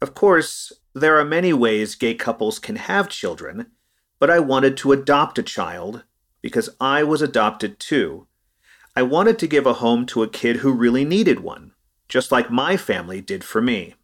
Of 0.00 0.14
course, 0.14 0.72
there 0.94 1.18
are 1.18 1.24
many 1.24 1.52
ways 1.52 1.94
gay 1.94 2.14
couples 2.14 2.58
can 2.58 2.76
have 2.76 3.08
children, 3.08 3.66
but 4.18 4.30
I 4.30 4.38
wanted 4.38 4.76
to 4.78 4.92
adopt 4.92 5.38
a 5.38 5.42
child 5.42 6.04
because 6.40 6.70
I 6.80 7.02
was 7.02 7.20
adopted 7.22 7.78
too. 7.78 8.26
I 8.96 9.02
wanted 9.02 9.38
to 9.38 9.46
give 9.46 9.66
a 9.66 9.74
home 9.74 10.06
to 10.06 10.22
a 10.22 10.28
kid 10.28 10.56
who 10.56 10.72
really 10.72 11.04
needed 11.04 11.40
one, 11.40 11.72
just 12.08 12.32
like 12.32 12.50
my 12.50 12.76
family 12.76 13.20
did 13.20 13.44
for 13.44 13.60
me. 13.60 13.94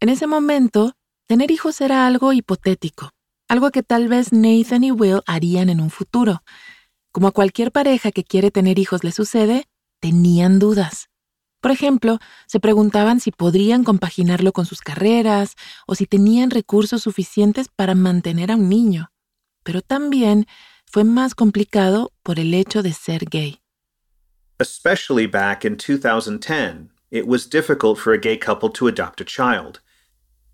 En 0.00 0.08
ese 0.08 0.26
momento, 0.26 0.92
tener 1.26 1.50
hijos 1.50 1.80
era 1.80 2.06
algo 2.06 2.32
hipotético, 2.32 3.10
algo 3.48 3.70
que 3.72 3.82
tal 3.82 4.08
vez 4.08 4.32
Nathan 4.32 4.84
y 4.84 4.92
Will 4.92 5.22
harían 5.26 5.68
en 5.68 5.80
un 5.80 5.90
futuro. 5.90 6.42
Como 7.12 7.28
a 7.28 7.32
cualquier 7.32 7.72
pareja 7.72 8.12
que 8.12 8.24
quiere 8.24 8.50
tener 8.50 8.78
hijos 8.78 9.02
le 9.02 9.12
sucede, 9.12 9.64
tenían 10.00 10.58
dudas. 10.58 11.08
Por 11.60 11.72
ejemplo, 11.72 12.18
se 12.46 12.60
preguntaban 12.60 13.20
si 13.20 13.32
podrían 13.32 13.82
compaginarlo 13.82 14.52
con 14.52 14.64
sus 14.64 14.80
carreras 14.80 15.56
o 15.86 15.94
si 15.94 16.06
tenían 16.06 16.50
recursos 16.50 17.02
suficientes 17.02 17.68
para 17.68 17.94
mantener 17.94 18.52
a 18.52 18.56
un 18.56 18.68
niño. 18.68 19.10
Pero 19.64 19.82
también 19.82 20.46
fue 20.86 21.04
más 21.04 21.34
complicado 21.34 22.12
por 22.22 22.38
el 22.38 22.54
hecho 22.54 22.82
de 22.82 22.92
ser 22.92 23.24
gay. 23.28 23.60
Especially 24.60 25.26
back 25.26 25.64
in 25.64 25.76
2010, 25.76 26.90
it 27.10 27.26
was 27.26 27.48
difficult 27.48 27.98
for 27.98 28.12
a 28.12 28.18
gay 28.18 28.36
couple 28.36 28.70
to 28.70 28.86
adopt 28.86 29.20
a 29.20 29.24
child. 29.24 29.80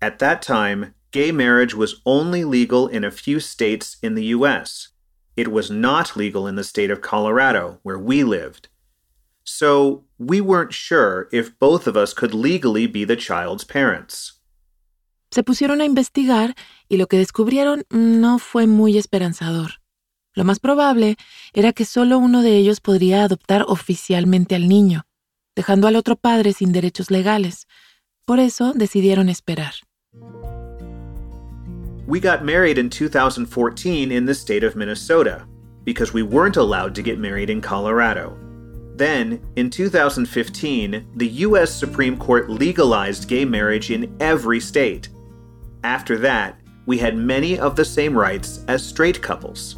At 0.01 0.19
that 0.19 0.41
time, 0.41 0.93
gay 1.11 1.31
marriage 1.31 1.75
was 1.75 2.01
only 2.05 2.43
legal 2.43 2.87
in 2.87 3.03
a 3.03 3.11
few 3.11 3.39
states 3.39 3.97
in 4.01 4.15
the 4.15 4.35
US. 4.35 4.89
It 5.35 5.47
was 5.47 5.69
not 5.69 6.15
legal 6.15 6.47
in 6.47 6.55
the 6.55 6.63
state 6.63 6.91
of 6.91 7.01
Colorado, 7.01 7.79
where 7.83 7.99
we 7.99 8.23
lived. 8.23 8.69
So 9.45 10.03
we 10.17 10.41
weren't 10.41 10.73
sure 10.73 11.27
if 11.31 11.57
both 11.59 11.87
of 11.87 11.95
us 11.95 12.13
could 12.13 12.33
legally 12.33 12.87
be 12.87 13.05
the 13.05 13.15
child's 13.15 13.63
parents. 13.63 14.41
Se 15.31 15.43
pusieron 15.43 15.81
a 15.81 15.85
investigar 15.85 16.55
y 16.89 16.97
lo 16.97 17.07
que 17.07 17.17
descubrieron 17.17 17.83
no 17.91 18.39
fue 18.39 18.67
muy 18.67 18.97
esperanzador. 18.97 19.81
Lo 20.33 20.43
más 20.43 20.59
probable 20.59 21.15
era 21.53 21.73
que 21.73 21.85
solo 21.85 22.17
uno 22.17 22.41
de 22.41 22.57
ellos 22.57 22.81
podría 22.81 23.23
adoptar 23.23 23.65
oficialmente 23.67 24.55
al 24.55 24.67
niño, 24.67 25.05
dejando 25.55 25.87
al 25.87 25.95
otro 25.95 26.15
padre 26.15 26.51
sin 26.53 26.71
derechos 26.71 27.11
legales. 27.11 27.67
Por 28.25 28.39
eso 28.39 28.73
decidieron 28.73 29.29
esperar. 29.29 29.75
We 32.07 32.19
got 32.19 32.43
married 32.43 32.77
in 32.77 32.89
2014 32.89 34.11
in 34.11 34.25
the 34.25 34.33
state 34.33 34.65
of 34.65 34.75
Minnesota 34.75 35.47
because 35.83 36.13
we 36.13 36.23
weren't 36.23 36.57
allowed 36.57 36.95
to 36.95 37.03
get 37.03 37.19
married 37.19 37.49
in 37.49 37.61
Colorado. 37.61 38.37
Then, 38.97 39.41
in 39.57 39.69
2015, 39.69 41.05
the 41.17 41.27
US 41.45 41.69
Supreme 41.69 42.17
Court 42.17 42.49
legalized 42.49 43.27
gay 43.27 43.43
marriage 43.43 43.91
in 43.91 44.15
every 44.21 44.61
state. 44.61 45.09
After 45.83 46.17
that, 46.19 46.61
we 46.85 46.97
had 46.97 47.17
many 47.17 47.59
of 47.59 47.75
the 47.75 47.83
same 47.83 48.17
rights 48.17 48.63
as 48.67 48.81
straight 48.85 49.21
couples. 49.21 49.77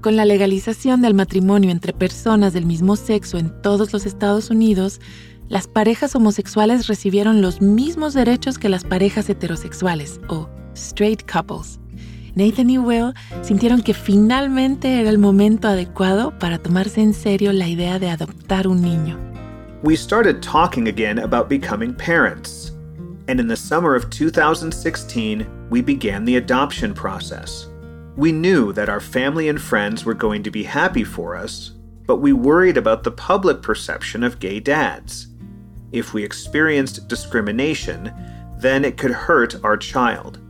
Con 0.00 0.14
la 0.14 0.24
legalización 0.24 1.02
del 1.02 1.14
matrimonio 1.14 1.72
entre 1.72 1.92
personas 1.92 2.52
del 2.52 2.64
mismo 2.64 2.94
sexo 2.94 3.38
en 3.38 3.50
todos 3.62 3.92
los 3.92 4.06
Estados 4.06 4.50
Unidos, 4.50 5.00
las 5.48 5.66
parejas 5.66 6.14
homosexuales 6.14 6.86
recibieron 6.86 7.42
los 7.42 7.60
mismos 7.60 8.14
derechos 8.14 8.58
que 8.58 8.68
las 8.68 8.84
parejas 8.84 9.28
heterosexuales, 9.28 10.20
o 10.28 10.48
straight 10.74 11.28
couples. 11.28 11.80
Nathan 12.34 12.70
y 12.70 12.78
Will 12.78 13.14
sintieron 13.42 13.82
que 13.82 13.94
finalmente 13.94 15.00
era 15.00 15.10
el 15.10 15.18
momento 15.18 15.68
adecuado 15.68 16.38
para 16.38 16.58
tomarse 16.58 17.00
en 17.00 17.14
serio 17.14 17.52
la 17.52 17.68
idea 17.68 17.98
de 17.98 18.10
adoptar 18.10 18.66
un 18.66 18.82
niño. 18.82 19.18
We 19.82 19.96
started 19.96 20.42
talking 20.42 20.88
again 20.88 21.18
about 21.18 21.48
becoming 21.48 21.94
parents. 21.94 22.72
And 23.28 23.38
in 23.38 23.46
the 23.46 23.56
summer 23.56 23.94
of 23.94 24.08
2016, 24.10 25.46
we 25.70 25.82
began 25.82 26.24
the 26.24 26.36
adoption 26.36 26.94
process. 26.94 27.66
We 28.16 28.32
knew 28.32 28.72
that 28.72 28.88
our 28.88 29.00
family 29.00 29.48
and 29.48 29.60
friends 29.60 30.04
were 30.04 30.14
going 30.14 30.42
to 30.42 30.50
be 30.50 30.64
happy 30.64 31.04
for 31.04 31.36
us, 31.36 31.72
but 32.06 32.16
we 32.16 32.32
worried 32.32 32.76
about 32.76 33.04
the 33.04 33.12
public 33.12 33.62
perception 33.62 34.24
of 34.24 34.40
gay 34.40 34.58
dads. 34.58 35.28
If 35.92 36.14
we 36.14 36.24
experienced 36.24 37.06
discrimination, 37.06 38.12
then 38.58 38.84
it 38.84 38.96
could 38.96 39.12
hurt 39.12 39.62
our 39.62 39.76
child. 39.76 40.40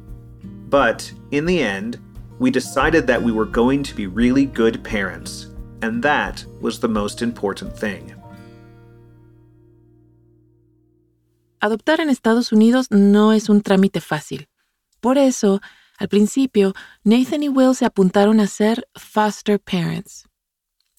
But 0.69 1.11
in 1.31 1.47
the 1.47 1.63
end, 1.63 1.99
we 2.39 2.51
decided 2.51 3.07
that 3.07 3.23
we 3.23 3.33
were 3.33 3.47
going 3.47 3.83
to 3.85 3.95
be 3.95 4.07
really 4.07 4.45
good 4.45 4.83
parents, 4.85 5.49
and 5.81 6.03
that 6.03 6.45
was 6.61 6.79
the 6.79 6.89
most 6.89 7.23
important 7.23 7.75
thing. 7.75 8.15
Adoptar 11.61 12.01
en 12.01 12.11
Estados 12.11 12.53
Unidos 12.53 12.91
no 12.91 13.33
es 13.33 13.49
un 13.49 13.63
trámite 13.63 14.01
fácil. 14.01 14.47
Por 15.01 15.17
eso, 15.17 15.61
al 15.99 16.09
principio, 16.09 16.75
Nathan 17.03 17.43
y 17.43 17.49
Will 17.49 17.75
se 17.75 17.87
apuntaron 17.87 18.39
a 18.39 18.47
ser 18.47 18.87
foster 18.95 19.59
parents. 19.59 20.29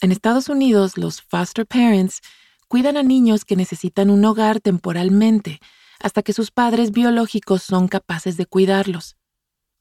En 0.02 0.12
Estados 0.12 0.50
Unidos, 0.50 0.98
los 0.98 1.22
foster 1.22 1.66
parents 1.66 2.22
cuidan 2.68 2.98
a 2.98 3.04
niños 3.04 3.46
que 3.46 3.56
necesitan 3.56 4.10
un 4.10 4.26
hogar 4.26 4.60
temporalmente, 4.60 5.60
hasta 6.00 6.24
que 6.24 6.34
sus 6.34 6.50
padres 6.50 6.92
biológicos 6.92 7.62
son 7.62 7.88
capaces 7.88 8.36
de 8.36 8.46
cuidarlos. 8.46 9.19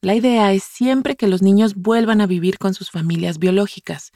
La 0.01 0.15
idea 0.15 0.53
es 0.53 0.63
siempre 0.63 1.17
que 1.17 1.27
los 1.27 1.41
niños 1.41 1.75
vuelvan 1.75 2.21
a 2.21 2.27
vivir 2.27 2.57
con 2.57 2.73
sus 2.73 2.89
familias 2.89 3.37
biológicas, 3.37 4.11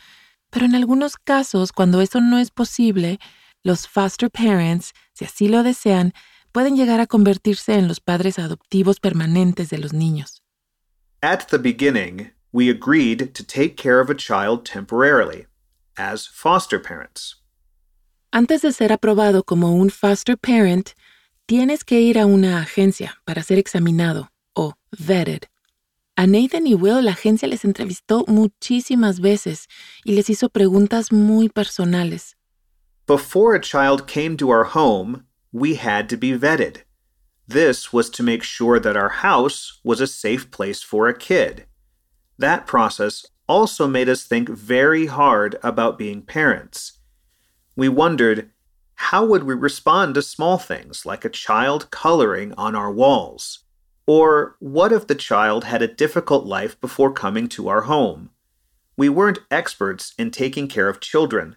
pero 0.49 0.65
en 0.65 0.75
algunos 0.75 1.17
casos, 1.17 1.73
cuando 1.73 1.99
eso 1.99 2.21
no 2.21 2.37
es 2.37 2.51
posible, 2.51 3.19
los 3.63 3.87
foster 3.87 4.29
parents, 4.29 4.93
si 5.13 5.25
así 5.25 5.49
lo 5.49 5.61
desean, 5.61 6.13
pueden 6.53 6.77
llegar 6.77 7.01
a 7.01 7.07
convertirse 7.07 7.73
en 7.73 7.89
los 7.89 7.99
padres 7.99 8.39
adoptivos 8.39 9.01
permanentes 9.01 9.69
de 9.69 9.77
los 9.77 9.91
niños. 9.91 10.41
At 11.21 11.47
the 11.49 11.57
beginning, 11.57 12.31
we 12.53 12.69
agreed 12.69 13.33
to 13.33 13.43
take 13.43 13.75
care 13.75 13.99
of 13.99 14.09
a 14.09 14.15
child 14.15 14.63
temporarily, 14.63 15.47
as 15.97 16.27
foster 16.27 16.81
parents. 16.81 17.41
Antes 18.31 18.61
de 18.61 18.71
ser 18.71 18.93
aprobado 18.93 19.43
como 19.43 19.73
un 19.73 19.89
foster 19.89 20.37
parent, 20.37 20.91
tienes 21.45 21.83
que 21.83 21.99
ir 21.99 22.17
a 22.17 22.25
una 22.25 22.61
agencia 22.61 23.21
para 23.25 23.43
ser 23.43 23.57
examinado 23.59 24.29
o 24.55 24.75
vetted. 24.91 25.43
A 26.15 26.27
Nathan 26.27 26.67
y 26.67 26.75
Will 26.75 27.01
la 27.01 27.13
agencia 27.13 27.47
les 27.47 27.63
entrevistó 27.63 28.23
muchísimas 28.27 29.19
veces 29.19 29.67
y 30.05 30.13
les 30.13 30.29
hizo 30.29 30.49
preguntas 30.49 31.11
muy 31.11 31.49
personales. 31.49 32.35
Before 33.07 33.55
a 33.55 33.59
child 33.59 34.05
came 34.05 34.37
to 34.37 34.51
our 34.51 34.63
home, 34.63 35.25
we 35.51 35.73
had 35.73 36.07
to 36.09 36.15
be 36.15 36.37
vetted. 36.37 36.83
This 37.47 37.91
was 37.91 38.11
to 38.11 38.21
make 38.21 38.43
sure 38.43 38.79
that 38.79 38.95
our 38.95 39.09
house 39.09 39.81
was 39.83 39.99
a 39.99 40.07
safe 40.07 40.51
place 40.51 40.83
for 40.83 41.07
a 41.07 41.17
kid. 41.17 41.65
That 42.37 42.67
process 42.67 43.25
also 43.47 43.87
made 43.87 44.07
us 44.07 44.23
think 44.23 44.49
very 44.49 45.07
hard 45.07 45.57
about 45.63 45.97
being 45.97 46.21
parents. 46.21 46.99
We 47.75 47.89
wondered 47.89 48.51
how 48.95 49.25
would 49.25 49.43
we 49.43 49.55
respond 49.55 50.13
to 50.13 50.21
small 50.21 50.59
things 50.59 51.07
like 51.07 51.25
a 51.25 51.29
child 51.29 51.89
coloring 51.89 52.53
on 52.55 52.75
our 52.75 52.91
walls? 52.91 53.62
Or 54.05 54.55
what 54.59 54.91
if 54.91 55.07
the 55.07 55.15
child 55.15 55.63
had 55.63 55.81
a 55.81 55.87
difficult 55.87 56.45
life 56.45 56.79
before 56.81 57.13
coming 57.13 57.47
to 57.49 57.69
our 57.69 57.81
home? 57.81 58.31
We 58.97 59.09
weren't 59.09 59.39
experts 59.49 60.13
in 60.17 60.29
taking 60.31 60.67
care 60.67 60.89
of 60.89 60.99
children, 60.99 61.55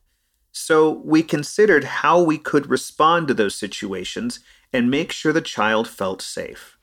so 0.52 1.02
we 1.04 1.22
considered 1.22 1.84
how 2.02 2.22
we 2.22 2.38
could 2.38 2.70
respond 2.70 3.28
to 3.28 3.34
those 3.34 3.54
situations 3.54 4.40
and 4.72 4.90
make 4.90 5.12
sure 5.12 5.32
the 5.32 5.42
child 5.42 5.88
felt 5.88 6.22
safe. 6.22 6.78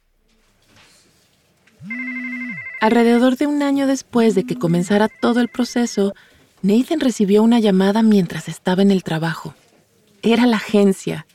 Alrededor 2.82 3.38
de 3.38 3.48
un 3.48 3.64
año 3.64 3.88
después 3.88 4.36
de 4.36 4.44
que 4.44 4.58
comenzara 4.58 5.08
todo 5.08 5.40
el 5.40 5.48
proceso, 5.48 6.14
Nathan 6.62 7.00
recibió 7.00 7.42
una 7.42 7.60
llamada 7.60 8.04
mientras 8.04 8.50
estaba 8.50 8.82
en 8.82 8.92
el 8.92 9.04
trabajo. 9.04 9.56
Era 10.22 10.46
la 10.46 10.58
agencia. 10.58 11.26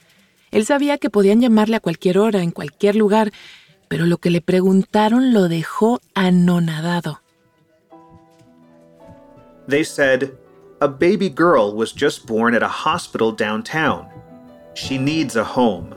Él 0.51 0.65
sabía 0.65 0.99
que 0.99 1.11
podían 1.11 1.41
llamarle 1.41 1.77
a 1.77 1.81
cualquier 1.81 2.19
hora, 2.19 2.43
en 2.43 2.51
cualquier 2.51 2.97
lugar, 2.97 3.33
pero 3.89 4.05
lo 4.07 4.19
que 4.19 4.31
le 4.31 4.41
preguntaron 4.41 5.33
lo 5.33 5.49
dejó 5.49 6.01
anonadado. 6.15 7.21
They 9.67 9.85
said, 9.85 10.37
A 10.81 10.89
baby 10.89 11.29
girl 11.29 11.75
was 11.75 11.93
just 11.93 12.27
born 12.27 12.55
at 12.55 12.63
a 12.63 12.69
hospital 12.69 13.33
downtown. 13.33 14.07
She 14.75 14.97
needs 14.97 15.37
a 15.37 15.45
home. 15.45 15.95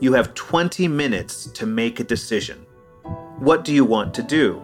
You 0.00 0.14
have 0.14 0.34
20 0.34 0.88
minutes 0.88 1.46
to 1.54 1.66
make 1.66 2.00
a 2.00 2.04
decision. 2.04 2.66
What 3.38 3.64
do 3.64 3.72
you 3.72 3.84
want 3.84 4.14
to 4.14 4.22
do? 4.22 4.62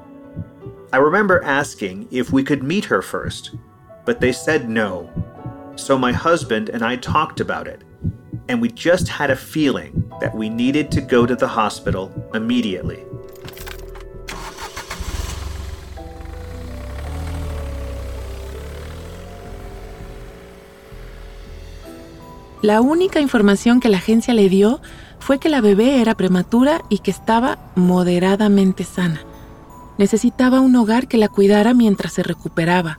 I 0.93 0.97
remember 0.97 1.45
asking 1.45 2.09
if 2.11 2.33
we 2.33 2.43
could 2.43 2.63
meet 2.65 2.85
her 2.87 3.03
first, 3.03 3.55
but 4.05 4.21
they 4.21 4.33
said 4.33 4.69
no. 4.69 5.09
So 5.77 5.97
my 5.97 6.13
husband 6.13 6.69
and 6.69 6.83
I 6.83 6.97
talked 6.97 7.39
about 7.39 7.69
it, 7.69 7.83
and 8.49 8.61
we 8.61 8.69
just 8.71 9.07
had 9.07 9.31
a 9.31 9.37
feeling 9.37 10.10
that 10.21 10.35
we 10.35 10.49
needed 10.49 10.91
to 10.91 11.01
go 11.01 11.27
to 11.27 11.35
the 11.35 11.47
hospital 11.47 12.11
immediately. 12.35 12.99
La 22.63 22.83
única 22.83 23.21
información 23.21 23.81
que 23.81 23.89
la 23.89 23.97
agencia 23.97 24.35
le 24.35 24.51
dio 24.51 24.81
fue 25.19 25.39
que 25.39 25.49
la 25.49 25.63
bebé 25.63 26.01
era 26.01 26.15
prematura 26.15 26.83
y 26.91 26.99
que 26.99 27.11
estaba 27.11 27.59
moderadamente 27.75 28.85
sana. 28.85 29.21
Necesitaba 29.97 30.61
un 30.61 30.77
hogar 30.77 31.09
que 31.09 31.17
la 31.17 31.29
cuidara 31.29 31.73
mientras 31.73 32.13
se 32.13 32.23
recuperaba. 32.23 32.99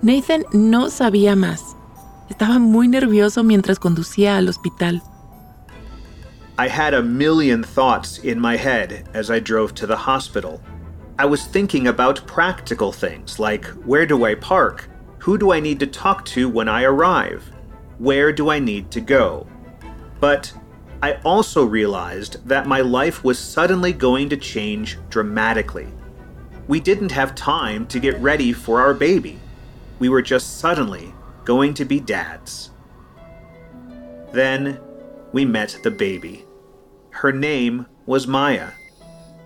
Nathan 0.00 0.44
no 0.52 0.88
sabía 0.88 1.36
más. 1.36 1.76
Estaba 2.30 2.58
muy 2.58 2.88
nervioso 2.88 3.44
mientras 3.44 3.78
conducía 3.78 4.36
al 4.36 4.48
hospital. 4.48 5.02
I 6.60 6.66
had 6.66 6.92
a 6.92 7.04
million 7.04 7.62
thoughts 7.62 8.18
in 8.18 8.40
my 8.40 8.56
head 8.56 9.08
as 9.14 9.30
I 9.30 9.38
drove 9.38 9.76
to 9.76 9.86
the 9.86 9.96
hospital. 9.96 10.60
I 11.16 11.24
was 11.24 11.46
thinking 11.46 11.86
about 11.86 12.26
practical 12.26 12.90
things 12.90 13.38
like 13.38 13.64
where 13.86 14.04
do 14.04 14.24
I 14.24 14.34
park? 14.34 14.90
Who 15.18 15.38
do 15.38 15.52
I 15.52 15.60
need 15.60 15.78
to 15.78 15.86
talk 15.86 16.24
to 16.26 16.48
when 16.48 16.68
I 16.68 16.82
arrive? 16.82 17.48
Where 17.98 18.32
do 18.32 18.50
I 18.50 18.58
need 18.58 18.90
to 18.90 19.00
go? 19.00 19.46
But 20.18 20.52
I 21.00 21.20
also 21.24 21.64
realized 21.64 22.44
that 22.48 22.66
my 22.66 22.80
life 22.80 23.22
was 23.22 23.38
suddenly 23.38 23.92
going 23.92 24.28
to 24.30 24.36
change 24.36 24.98
dramatically. 25.10 25.86
We 26.66 26.80
didn't 26.80 27.12
have 27.12 27.36
time 27.36 27.86
to 27.86 28.00
get 28.00 28.18
ready 28.18 28.52
for 28.52 28.80
our 28.80 28.94
baby. 28.94 29.38
We 30.00 30.08
were 30.08 30.22
just 30.22 30.58
suddenly 30.58 31.14
going 31.44 31.74
to 31.74 31.84
be 31.84 32.00
dads. 32.00 32.72
Then 34.32 34.80
we 35.32 35.44
met 35.44 35.78
the 35.84 35.92
baby. 35.92 36.46
Her 37.10 37.32
name 37.32 37.86
was 38.06 38.26
Maya. 38.26 38.70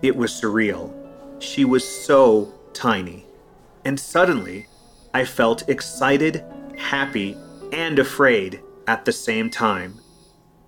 It 0.01 0.15
was 0.15 0.31
surreal. 0.31 0.93
She 1.39 1.65
was 1.65 1.87
so 1.87 2.53
tiny. 2.73 3.25
And 3.85 3.99
suddenly, 3.99 4.67
I 5.13 5.25
felt 5.25 5.67
excited, 5.69 6.43
happy, 6.77 7.37
and 7.71 7.99
afraid 7.99 8.61
at 8.87 9.05
the 9.05 9.11
same 9.11 9.49
time. 9.49 9.99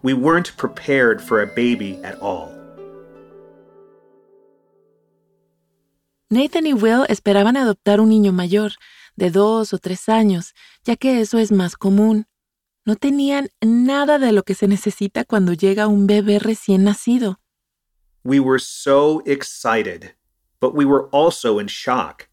We 0.01 0.13
weren't 0.13 0.55
prepared 0.57 1.21
for 1.21 1.41
a 1.41 1.47
baby 1.47 1.99
at 2.03 2.19
all. 2.21 2.51
Nathan 6.29 6.65
y 6.65 6.73
Will 6.73 7.05
esperaban 7.07 7.55
adoptar 7.55 7.99
un 7.99 8.09
niño 8.09 8.33
mayor, 8.33 8.71
de 9.15 9.29
dos 9.29 9.73
o 9.73 9.77
tres 9.77 10.09
años, 10.09 10.53
ya 10.83 10.95
que 10.95 11.21
eso 11.21 11.37
es 11.37 11.51
más 11.51 11.75
común. 11.77 12.25
No 12.87 12.95
tenían 12.95 13.49
nada 13.61 14.19
de 14.19 14.31
lo 14.31 14.43
que 14.43 14.53
se 14.53 14.67
necesita 14.67 15.25
cuando 15.25 15.53
llega 15.53 15.87
un 15.87 16.05
bebé 16.05 16.37
recién 16.37 16.83
nacido. 16.83 17.39
We 18.23 18.39
were 18.39 18.59
so 18.59 19.23
excited, 19.25 20.13
but 20.59 20.75
we 20.75 20.85
were 20.85 21.09
also 21.11 21.57
in 21.57 21.67
shock. 21.67 22.29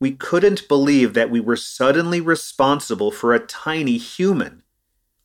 We 0.00 0.12
couldn't 0.12 0.68
believe 0.68 1.12
that 1.12 1.30
we 1.30 1.40
were 1.40 1.58
suddenly 1.58 2.22
responsible 2.22 3.10
for 3.10 3.34
a 3.34 3.40
tiny 3.40 3.98
human. 3.98 4.62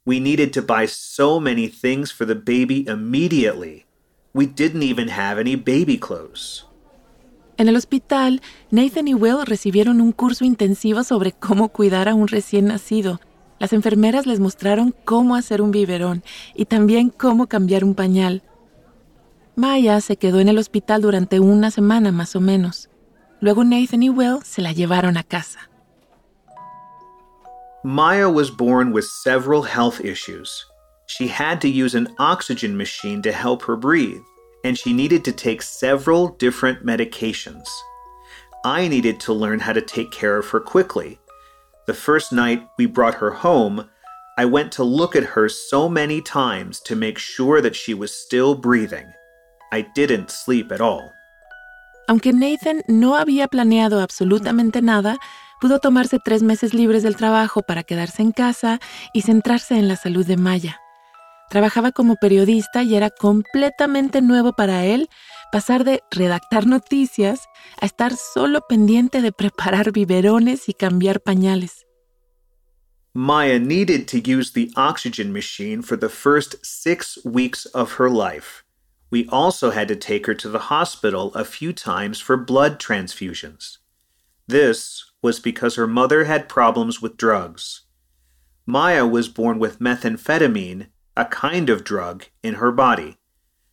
We 0.05 0.19
needed 0.19 0.51
to 0.53 0.61
buy 0.61 0.87
so 0.87 1.39
many 1.39 1.69
things 1.69 2.11
for 2.11 2.25
the 2.25 2.35
baby 2.35 2.85
immediately. 2.85 3.85
We 4.33 4.45
didn't 4.45 4.83
even 4.83 5.07
have 5.07 5.39
any 5.39 5.55
baby 5.55 5.97
clothes. 5.97 6.65
En 7.57 7.69
el 7.69 7.77
hospital, 7.77 8.41
Nathan 8.71 9.07
y 9.07 9.13
Will 9.13 9.45
recibieron 9.45 10.01
un 10.01 10.11
curso 10.11 10.43
intensivo 10.43 11.05
sobre 11.05 11.31
cómo 11.31 11.69
cuidar 11.69 12.09
a 12.09 12.13
un 12.13 12.27
recién 12.27 12.65
nacido. 12.65 13.21
Las 13.59 13.73
enfermeras 13.73 14.25
les 14.25 14.39
mostraron 14.39 14.93
cómo 15.05 15.35
hacer 15.35 15.61
un 15.61 15.71
biberón 15.71 16.23
y 16.53 16.65
también 16.65 17.09
cómo 17.09 17.47
cambiar 17.47 17.83
un 17.83 17.95
pañal. 17.95 18.43
Maya 19.55 20.01
se 20.01 20.17
quedó 20.17 20.39
en 20.39 20.49
el 20.49 20.57
hospital 20.57 21.01
durante 21.01 21.39
una 21.39 21.71
semana 21.71 22.11
más 22.11 22.35
o 22.35 22.41
menos. 22.41 22.89
Luego 23.39 23.63
Nathan 23.63 24.03
y 24.03 24.09
Will 24.09 24.43
se 24.43 24.61
la 24.61 24.73
llevaron 24.73 25.17
a 25.17 25.23
casa. 25.23 25.69
Maya 27.83 28.27
was 28.27 28.49
born 28.49 28.91
with 28.91 29.05
several 29.05 29.61
health 29.61 30.03
issues. 30.03 30.65
She 31.07 31.27
had 31.27 31.61
to 31.61 31.69
use 31.69 31.93
an 31.95 32.07
oxygen 32.17 32.75
machine 32.75 33.21
to 33.21 33.31
help 33.31 33.61
her 33.63 33.77
breathe, 33.77 34.23
and 34.63 34.75
she 34.75 34.91
needed 34.91 35.23
to 35.25 35.31
take 35.31 35.61
several 35.61 36.29
different 36.39 36.83
medications. 36.83 37.69
I 38.65 38.87
needed 38.87 39.19
to 39.21 39.33
learn 39.33 39.59
how 39.59 39.73
to 39.73 39.81
take 39.81 40.09
care 40.09 40.37
of 40.37 40.49
her 40.49 40.59
quickly. 40.59 41.19
The 41.87 41.93
first 41.93 42.31
night 42.31 42.67
we 42.79 42.87
brought 42.87 43.13
her 43.15 43.29
home, 43.29 43.87
I 44.39 44.45
went 44.45 44.71
to 44.73 44.83
look 44.83 45.15
at 45.15 45.35
her 45.35 45.47
so 45.47 45.87
many 45.87 46.19
times 46.19 46.81
to 46.85 46.95
make 46.95 47.19
sure 47.19 47.61
that 47.61 47.75
she 47.75 47.93
was 47.93 48.11
still 48.11 48.55
breathing. 48.55 49.05
I 49.71 49.85
didn't 49.93 50.31
sleep 50.31 50.71
at 50.71 50.81
all. 50.81 51.11
Aunque 52.07 52.33
Nathan 52.33 52.81
no 52.87 53.15
había 53.15 53.47
planeado 53.47 54.01
absolutamente 54.01 54.81
nada, 54.81 55.17
pudo 55.61 55.77
tomarse 55.77 56.17
tres 56.17 56.41
meses 56.41 56.73
libres 56.73 57.03
del 57.03 57.15
trabajo 57.17 57.61
para 57.61 57.83
quedarse 57.83 58.23
en 58.23 58.31
casa 58.31 58.79
y 59.13 59.21
centrarse 59.21 59.77
en 59.77 59.87
la 59.87 59.95
salud 59.95 60.25
de 60.25 60.37
Maya. 60.37 60.79
Trabajaba 61.51 61.91
como 61.91 62.15
periodista 62.15 62.81
y 62.81 62.95
era 62.95 63.11
completamente 63.11 64.21
nuevo 64.21 64.53
para 64.53 64.85
él 64.85 65.07
pasar 65.51 65.83
de 65.83 66.01
redactar 66.11 66.65
noticias 66.65 67.41
a 67.81 67.85
estar 67.85 68.15
solo 68.15 68.61
pendiente 68.67 69.21
de 69.21 69.31
preparar 69.31 69.91
biberones 69.91 70.67
y 70.69 70.73
cambiar 70.73 71.21
pañales. 71.21 71.85
Maya 73.13 73.59
needed 73.59 74.07
to 74.09 74.19
use 74.19 74.51
the 74.51 74.71
oxygen 74.75 75.31
machine 75.31 75.81
for 75.81 75.95
the 75.95 76.09
first 76.09 76.65
six 76.65 77.17
weeks 77.23 77.65
of 77.67 77.93
her 77.93 78.09
life. 78.09 78.65
We 79.09 79.25
also 79.29 79.71
had 79.71 79.87
to 79.87 79.95
take 79.95 80.25
her 80.25 80.33
to 80.33 80.49
the 80.49 80.67
hospital 80.67 81.33
a 81.33 81.45
few 81.45 81.71
times 81.71 82.19
for 82.19 82.35
blood 82.35 82.77
transfusions. 82.77 83.77
This 84.47 85.05
was 85.21 85.39
because 85.39 85.75
her 85.75 85.87
mother 85.87 86.25
had 86.25 86.49
problems 86.49 87.01
with 87.01 87.15
drugs. 87.15 87.85
Maya 88.65 89.05
was 89.07 89.29
born 89.29 89.59
with 89.59 89.79
methamphetamine, 89.79 90.87
a 91.15 91.25
kind 91.25 91.69
of 91.69 91.83
drug, 91.83 92.25
in 92.43 92.55
her 92.55 92.71
body. 92.71 93.17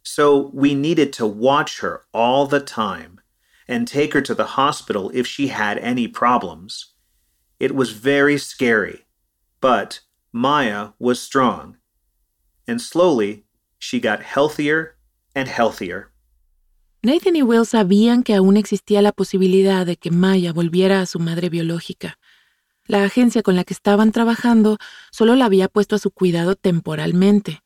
So 0.02 0.50
we 0.52 0.74
needed 0.74 1.12
to 1.14 1.26
watch 1.26 1.80
her 1.80 2.02
all 2.12 2.46
the 2.46 2.60
time 2.60 3.20
and 3.68 3.86
take 3.86 4.12
her 4.14 4.20
to 4.22 4.34
the 4.34 4.56
hospital 4.56 5.10
if 5.14 5.26
she 5.26 5.48
had 5.48 5.78
any 5.78 6.08
problems. 6.08 6.94
It 7.60 7.74
was 7.74 7.92
very 7.92 8.38
scary, 8.38 9.06
but 9.60 10.00
Maya 10.32 10.90
was 10.98 11.20
strong. 11.20 11.76
And 12.66 12.80
slowly, 12.80 13.44
she 13.78 14.00
got 14.00 14.22
healthier 14.22 14.96
and 15.34 15.48
healthier. 15.48 16.10
Nathan 17.04 17.34
y 17.34 17.42
Will 17.42 17.64
sabían 17.64 18.22
que 18.22 18.34
aún 18.34 18.56
existía 18.56 19.02
la 19.02 19.10
posibilidad 19.10 19.84
de 19.84 19.96
que 19.96 20.10
Maya 20.10 20.52
volviera 20.52 21.00
a 21.00 21.06
su 21.06 21.18
madre 21.18 21.48
biológica. 21.48 22.18
La 22.86 23.04
agencia 23.04 23.42
con 23.42 23.56
la 23.56 23.64
que 23.64 23.74
estaban 23.74 24.12
trabajando 24.12 24.78
solo 25.10 25.34
la 25.34 25.46
había 25.46 25.68
puesto 25.68 25.96
a 25.96 25.98
su 25.98 26.10
cuidado 26.10 26.54
temporalmente, 26.54 27.62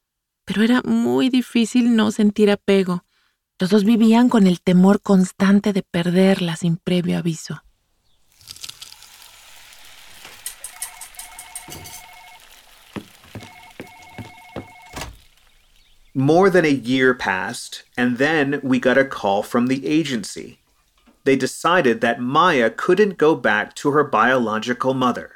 pero 0.46 0.62
era 0.62 0.80
muy 0.82 1.28
difícil 1.28 1.94
no 1.94 2.10
sentir 2.10 2.50
apego. 2.50 3.04
Los 3.58 3.70
dos 3.70 3.84
vivían 3.84 4.28
con 4.28 4.46
el 4.46 4.60
temor 4.60 5.02
constante 5.02 5.72
de 5.72 5.82
perderla 5.82 6.56
sin 6.56 6.76
previo 6.76 7.18
aviso. 7.18 7.62
More 16.14 16.48
than 16.48 16.64
a 16.64 16.68
year 16.68 17.12
passed, 17.12 17.82
and 17.94 18.16
then 18.16 18.60
we 18.62 18.78
got 18.78 18.96
a 18.96 19.04
call 19.04 19.42
from 19.42 19.66
the 19.66 19.86
agency. 19.86 20.58
They 21.24 21.36
decided 21.36 22.00
that 22.00 22.20
Maya 22.20 22.70
couldn't 22.70 23.18
go 23.18 23.34
back 23.34 23.74
to 23.74 23.90
her 23.90 24.04
biological 24.04 24.94
mother. 24.94 25.32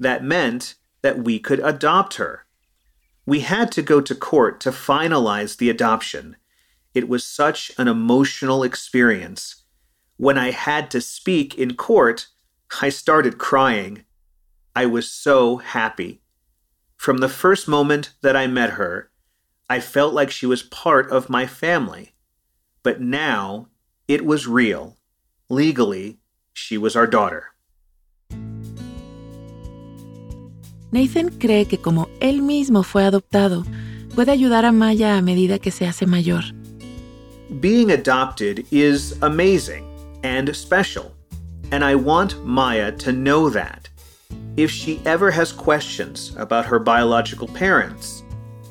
That 0.00 0.24
meant 0.24 0.74
that 1.02 1.18
we 1.22 1.38
could 1.38 1.60
adopt 1.60 2.14
her. 2.14 2.45
We 3.26 3.40
had 3.40 3.72
to 3.72 3.82
go 3.82 4.00
to 4.00 4.14
court 4.14 4.60
to 4.60 4.70
finalize 4.70 5.56
the 5.56 5.68
adoption. 5.68 6.36
It 6.94 7.08
was 7.08 7.24
such 7.24 7.72
an 7.76 7.88
emotional 7.88 8.62
experience. 8.62 9.64
When 10.16 10.38
I 10.38 10.52
had 10.52 10.90
to 10.92 11.00
speak 11.00 11.58
in 11.58 11.74
court, 11.74 12.28
I 12.80 12.88
started 12.88 13.36
crying. 13.36 14.04
I 14.76 14.86
was 14.86 15.10
so 15.10 15.56
happy. 15.56 16.22
From 16.96 17.18
the 17.18 17.28
first 17.28 17.66
moment 17.66 18.14
that 18.22 18.36
I 18.36 18.46
met 18.46 18.70
her, 18.70 19.10
I 19.68 19.80
felt 19.80 20.14
like 20.14 20.30
she 20.30 20.46
was 20.46 20.62
part 20.62 21.10
of 21.10 21.28
my 21.28 21.46
family. 21.46 22.14
But 22.84 23.00
now 23.00 23.68
it 24.06 24.24
was 24.24 24.46
real. 24.46 24.96
Legally, 25.48 26.20
she 26.52 26.78
was 26.78 26.94
our 26.94 27.08
daughter. 27.08 27.55
Nathan 30.92 31.30
cree 31.38 31.64
que 31.66 31.78
como 31.78 32.08
él 32.20 32.42
mismo 32.42 32.82
fue 32.82 33.04
adoptado, 33.04 33.64
puede 34.14 34.30
ayudar 34.30 34.64
a 34.64 34.72
Maya 34.72 35.16
a 35.16 35.22
medida 35.22 35.58
que 35.58 35.70
se 35.70 35.86
hace 35.86 36.06
mayor. 36.06 36.44
Being 37.60 37.90
adopted 37.90 38.66
is 38.70 39.16
amazing 39.22 39.84
and 40.22 40.54
special, 40.54 41.12
and 41.70 41.84
I 41.84 41.94
want 41.94 42.44
Maya 42.44 42.92
to 42.92 43.12
know 43.12 43.50
that. 43.50 43.88
If 44.56 44.70
she 44.70 45.00
ever 45.04 45.30
has 45.30 45.52
questions 45.52 46.34
about 46.38 46.66
her 46.66 46.78
biological 46.78 47.46
parents, 47.48 48.22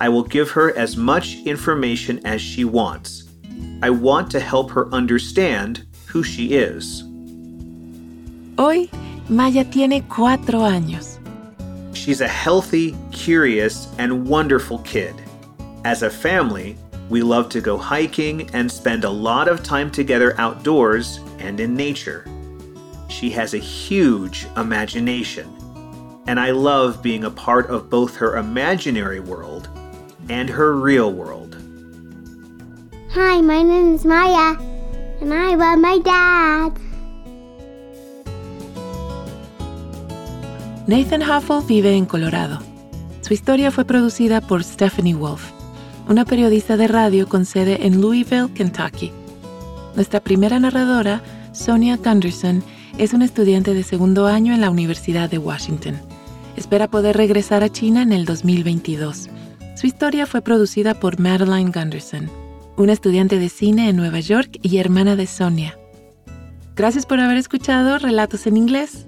I 0.01 0.09
will 0.09 0.23
give 0.23 0.49
her 0.51 0.75
as 0.75 0.97
much 0.97 1.37
information 1.45 2.19
as 2.25 2.41
she 2.41 2.65
wants. 2.65 3.23
I 3.81 3.91
want 3.91 4.31
to 4.31 4.39
help 4.39 4.71
her 4.71 4.91
understand 4.91 5.85
who 6.07 6.23
she 6.23 6.53
is. 6.53 7.03
Hoy, 8.57 8.89
Maya 9.29 9.63
tiene 9.63 10.01
cuatro 10.07 10.61
años. 10.63 11.14
She's 12.05 12.21
a 12.21 12.27
healthy, 12.27 12.95
curious, 13.11 13.87
and 13.97 14.27
wonderful 14.27 14.77
kid. 14.83 15.15
As 15.83 16.03
a 16.03 16.09
family, 16.11 16.77
we 17.09 17.23
love 17.23 17.49
to 17.49 17.61
go 17.61 17.79
hiking 17.79 18.47
and 18.53 18.71
spend 18.71 19.05
a 19.05 19.09
lot 19.09 19.47
of 19.47 19.63
time 19.63 19.89
together 19.89 20.39
outdoors 20.39 21.19
and 21.39 21.59
in 21.59 21.73
nature. 21.73 22.23
She 23.07 23.31
has 23.31 23.55
a 23.55 23.57
huge 23.57 24.45
imagination, 24.55 25.51
and 26.27 26.39
I 26.39 26.51
love 26.51 27.01
being 27.01 27.23
a 27.23 27.31
part 27.31 27.71
of 27.71 27.89
both 27.89 28.15
her 28.17 28.37
imaginary 28.37 29.19
world 29.19 29.67
and 30.29 30.47
her 30.47 30.75
real 30.75 31.11
world. 31.11 31.57
Hi, 33.13 33.41
my 33.41 33.63
name 33.63 33.95
is 33.95 34.05
Maya, 34.05 34.55
and 35.21 35.33
I 35.33 35.55
love 35.55 35.79
my 35.79 35.97
dad. 35.97 36.84
Nathan 40.87 41.23
Huffle 41.23 41.65
vive 41.67 41.95
en 41.95 42.05
Colorado. 42.05 42.59
Su 43.21 43.33
historia 43.33 43.71
fue 43.71 43.85
producida 43.85 44.39
por 44.39 44.63
Stephanie 44.63 45.15
Wolf, 45.15 45.41
una 46.07 46.25
periodista 46.25 46.77
de 46.77 46.87
radio 46.87 47.27
con 47.27 47.45
sede 47.45 47.87
en 47.87 47.99
Louisville, 47.99 48.53
Kentucky. 48.53 49.11
Nuestra 49.95 50.19
primera 50.19 50.59
narradora, 50.59 51.23
Sonia 51.53 51.97
Gunderson, 51.97 52.63
es 52.99 53.13
una 53.13 53.25
estudiante 53.25 53.73
de 53.73 53.81
segundo 53.81 54.27
año 54.27 54.53
en 54.53 54.61
la 54.61 54.69
Universidad 54.69 55.27
de 55.27 55.39
Washington. 55.39 55.95
Espera 56.55 56.87
poder 56.87 57.17
regresar 57.17 57.63
a 57.63 57.69
China 57.69 58.03
en 58.03 58.13
el 58.13 58.25
2022. 58.25 59.29
Su 59.75 59.87
historia 59.87 60.27
fue 60.27 60.43
producida 60.43 60.93
por 60.93 61.19
Madeline 61.19 61.71
Gunderson, 61.71 62.29
una 62.77 62.93
estudiante 62.93 63.39
de 63.39 63.49
cine 63.49 63.89
en 63.89 63.95
Nueva 63.95 64.19
York 64.19 64.59
y 64.61 64.77
hermana 64.77 65.15
de 65.15 65.25
Sonia. 65.25 65.79
Gracias 66.75 67.07
por 67.07 67.19
haber 67.19 67.37
escuchado 67.37 67.97
Relatos 67.97 68.45
en 68.45 68.57
Inglés. 68.57 69.07